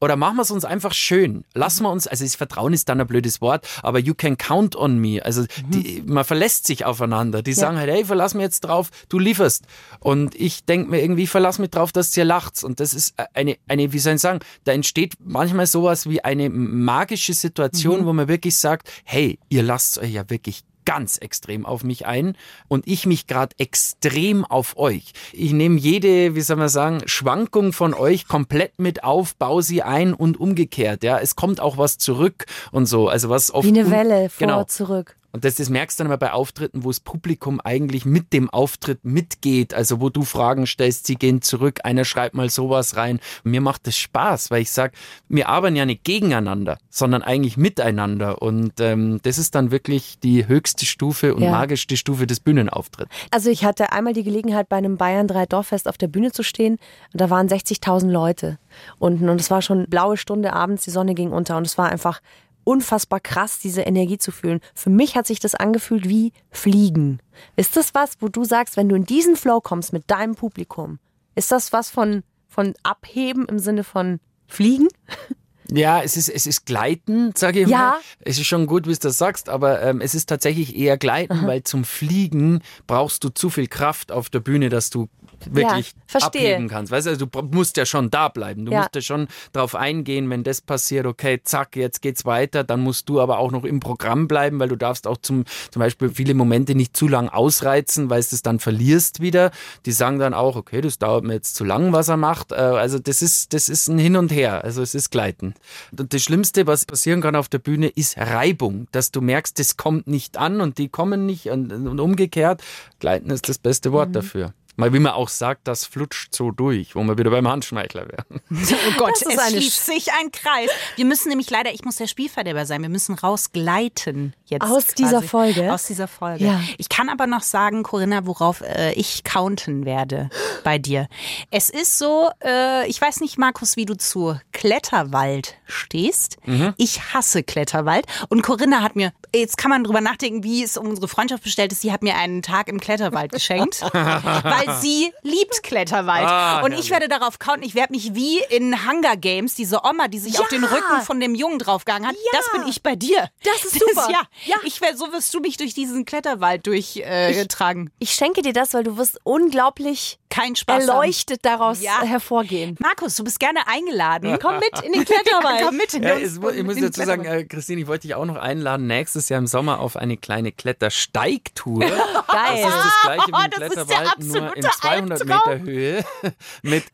[0.00, 1.44] oder machen wir es uns einfach schön.
[1.52, 4.74] Lassen wir uns, also das Vertrauen ist dann ein blödes Wort, aber you can count
[4.74, 5.22] on me.
[5.22, 7.42] Also die, man verlässt sich aufeinander.
[7.42, 9.66] Die sagen halt, hey, verlass mich jetzt drauf, du lieferst.
[10.00, 12.64] Und ich denk mir irgendwie, verlass mich drauf, dass ihr lacht.
[12.64, 16.48] Und das ist eine, eine, wie soll ich sagen, da entsteht manchmal sowas wie eine
[16.48, 21.84] magische Situation, wo man wirklich sagt, hey, ihr lasst euch ja wirklich ganz extrem auf
[21.84, 22.36] mich ein
[22.68, 25.12] und ich mich gerade extrem auf euch.
[25.32, 29.82] Ich nehme jede, wie soll man sagen, Schwankung von euch komplett mit auf, baue sie
[29.82, 31.02] ein und umgekehrt.
[31.04, 33.08] Ja, es kommt auch was zurück und so.
[33.08, 34.64] Also was oft Wie eine Welle vor, Genau.
[34.64, 35.16] zurück.
[35.32, 38.50] Und das, das merkst du dann immer bei Auftritten, wo das Publikum eigentlich mit dem
[38.50, 39.72] Auftritt mitgeht.
[39.74, 43.18] Also wo du Fragen stellst, sie gehen zurück, einer schreibt mal sowas rein.
[43.42, 44.92] Mir macht das Spaß, weil ich sag,
[45.28, 48.42] wir arbeiten ja nicht gegeneinander, sondern eigentlich miteinander.
[48.42, 51.50] Und ähm, das ist dann wirklich die höchste Stufe und Ja.
[51.50, 53.10] magischste Stufe des Bühnenauftritts.
[53.30, 56.42] Also ich hatte einmal die Gelegenheit, bei einem Bayern 3 Dorffest auf der Bühne zu
[56.42, 56.74] stehen.
[57.12, 58.58] Und da waren 60.000 Leute
[58.98, 59.28] unten.
[59.28, 61.56] Und es war schon blaue Stunde abends, die Sonne ging unter.
[61.56, 62.20] Und es war einfach
[62.64, 64.60] unfassbar krass, diese Energie zu fühlen.
[64.74, 67.20] Für mich hat sich das angefühlt wie Fliegen.
[67.56, 70.98] Ist das was, wo du sagst, wenn du in diesen Flow kommst mit deinem Publikum,
[71.34, 74.88] ist das was von, von Abheben im Sinne von Fliegen?
[75.74, 77.78] Ja, es ist, es ist Gleiten, sage ich Ja.
[77.78, 77.98] mal.
[78.20, 81.46] Es ist schon gut, wie du das sagst, aber ähm, es ist tatsächlich eher Gleiten,
[81.46, 85.08] weil zum Fliegen brauchst du zu viel Kraft auf der Bühne, dass du
[85.50, 86.52] wirklich verstehe.
[86.54, 86.92] abheben kannst.
[86.92, 88.64] Weißt du, also du musst ja schon da bleiben.
[88.64, 88.78] Du Ja.
[88.78, 92.62] musst ja schon drauf eingehen, wenn das passiert, okay, zack, jetzt geht's weiter.
[92.62, 95.80] Dann musst du aber auch noch im Programm bleiben, weil du darfst auch zum, zum
[95.80, 99.50] Beispiel viele Momente nicht zu lang ausreizen, weil du es dann verlierst wieder.
[99.84, 102.52] Die sagen dann auch, okay, das dauert mir jetzt zu lang, was er macht.
[102.52, 104.62] Äh, Also das ist, das ist ein Hin und Her.
[104.62, 105.54] Also es ist Gleiten.
[105.96, 108.88] Und das Schlimmste, was passieren kann auf der Bühne, ist Reibung.
[108.92, 112.62] Dass du merkst, das kommt nicht an und die kommen nicht und, und umgekehrt.
[112.98, 114.54] Gleiten ist das beste Wort dafür.
[114.76, 118.40] Mal wie man auch sagt, das flutscht so durch, wo wir wieder beim Handschmeichler wären.
[118.72, 120.70] Oh Gott, Das ist es eine schließt sich ein Kreis.
[120.96, 124.62] Wir müssen nämlich leider, ich muss der Spielverderber sein, wir müssen rausgleiten jetzt.
[124.62, 124.94] Aus quasi.
[124.96, 125.72] dieser Folge?
[125.72, 126.44] Aus dieser Folge.
[126.44, 126.60] Ja.
[126.78, 130.30] Ich kann aber noch sagen, Corinna, worauf äh, ich counten werde
[130.64, 131.08] bei dir.
[131.50, 136.38] Es ist so, äh, ich weiß nicht, Markus, wie du zu Kletterwald stehst.
[136.46, 136.74] Mhm.
[136.76, 138.06] Ich hasse Kletterwald.
[138.28, 141.72] Und Corinna hat mir, jetzt kann man drüber nachdenken, wie es um unsere Freundschaft bestellt
[141.72, 141.82] ist.
[141.82, 146.26] Sie hat mir einen Tag im Kletterwald geschenkt, weil sie liebt Kletterwald.
[146.28, 150.08] Ah, und ich werde darauf counten, ich werde mich wie in Hunger Games, diese Oma,
[150.08, 153.28] die sich auf den Rücken von dem Jungen draufgegangen hat, das bin ich bei dir.
[153.44, 154.08] Das ist super.
[154.10, 154.56] ja, Ja.
[154.64, 157.02] Ich wär, so wirst du mich durch diesen Kletterwald durchtragen.
[157.34, 157.90] Äh, tragen.
[157.98, 160.82] Ich schenke dir das, weil du wirst unglaublich Kein Spaß.
[160.82, 160.88] haben.
[160.88, 162.02] erleuchtet daraus Ja.
[162.02, 162.76] hervorgehen.
[162.80, 164.38] Markus, du bist gerne eingeladen.
[164.40, 165.62] Komm mit in den Kletterwald.
[165.66, 168.14] Komm mit in Ja, den- es, ich muss dazu sagen, äh, Christine, ich wollte dich
[168.14, 171.80] auch noch einladen, nächstes Jahr im Sommer auf eine kleine Klettersteigtour.
[171.80, 171.90] Geil.
[172.28, 175.64] Das ist das gleiche wie im Das ist der Kletterwald, nur in absolute 200 Albtraum.
[175.64, 176.04] Meter Höhe
[176.62, 176.84] mit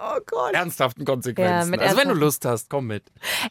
[0.52, 1.52] ernsthaften Konsequenzen.
[1.52, 3.04] Ja, mit also wenn du Lust hast, komm mit.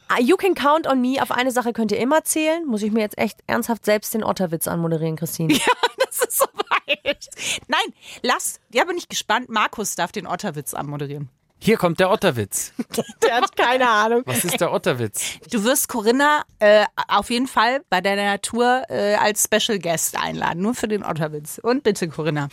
[0.07, 1.21] Ah, You can count on me.
[1.21, 2.65] Auf eine Sache könnt ihr immer zählen.
[2.65, 5.57] Muss ich mir jetzt echt ernsthaft selbst den Otterwitz anmoderieren, Christine.
[6.07, 7.27] Das ist soweit.
[7.67, 7.93] Nein,
[8.23, 8.59] lass.
[8.73, 9.49] Ja, bin ich gespannt.
[9.49, 11.29] Markus darf den Otterwitz anmoderieren.
[11.59, 12.71] Hier kommt der Otterwitz.
[13.23, 14.21] Der hat keine Ahnung.
[14.25, 15.39] Was ist der Otterwitz?
[15.51, 20.61] Du wirst Corinna äh, auf jeden Fall bei deiner Tour äh, als Special Guest einladen,
[20.61, 21.59] nur für den Otterwitz.
[21.61, 22.49] Und bitte, Corinna.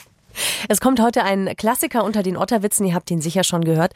[0.69, 3.93] Es kommt heute ein Klassiker unter den Otterwitzen, ihr habt ihn sicher schon gehört.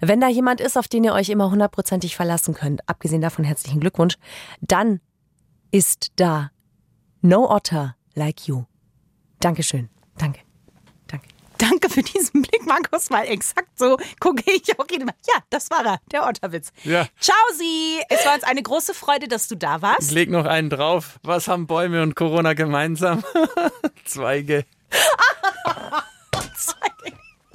[0.00, 3.80] Wenn da jemand ist, auf den ihr euch immer hundertprozentig verlassen könnt, abgesehen davon herzlichen
[3.80, 4.16] Glückwunsch,
[4.60, 5.00] dann
[5.70, 6.50] ist da
[7.22, 8.64] No Otter Like You.
[9.40, 9.88] Dankeschön.
[10.18, 10.40] Danke.
[11.08, 11.26] Danke.
[11.58, 15.14] Danke für diesen Blick, Markus, weil exakt so gucke ich auch jeden Mal.
[15.26, 16.70] Ja, das war er, der Otterwitz.
[16.84, 17.06] Ja.
[17.18, 17.98] Ciao, Sie.
[18.10, 20.10] Es war uns eine große Freude, dass du da Ich warst.
[20.12, 21.18] leg noch einen drauf.
[21.22, 23.24] Was haben Bäume und Corona gemeinsam?
[24.04, 24.64] Zweige.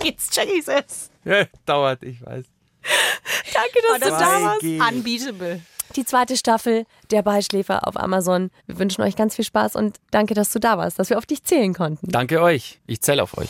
[0.03, 1.11] It's Jesus.
[1.25, 2.45] Ja, dauert, ich weiß.
[3.53, 4.63] Danke, dass Das du da warst.
[4.63, 5.61] Unbeatable.
[5.95, 8.49] Die zweite Staffel der Beischläfer auf Amazon.
[8.65, 11.25] Wir wünschen euch ganz viel Spaß und danke, dass du da warst, dass wir auf
[11.25, 12.07] dich zählen konnten.
[12.09, 12.79] Danke euch.
[12.87, 13.49] Ich zähle auf euch.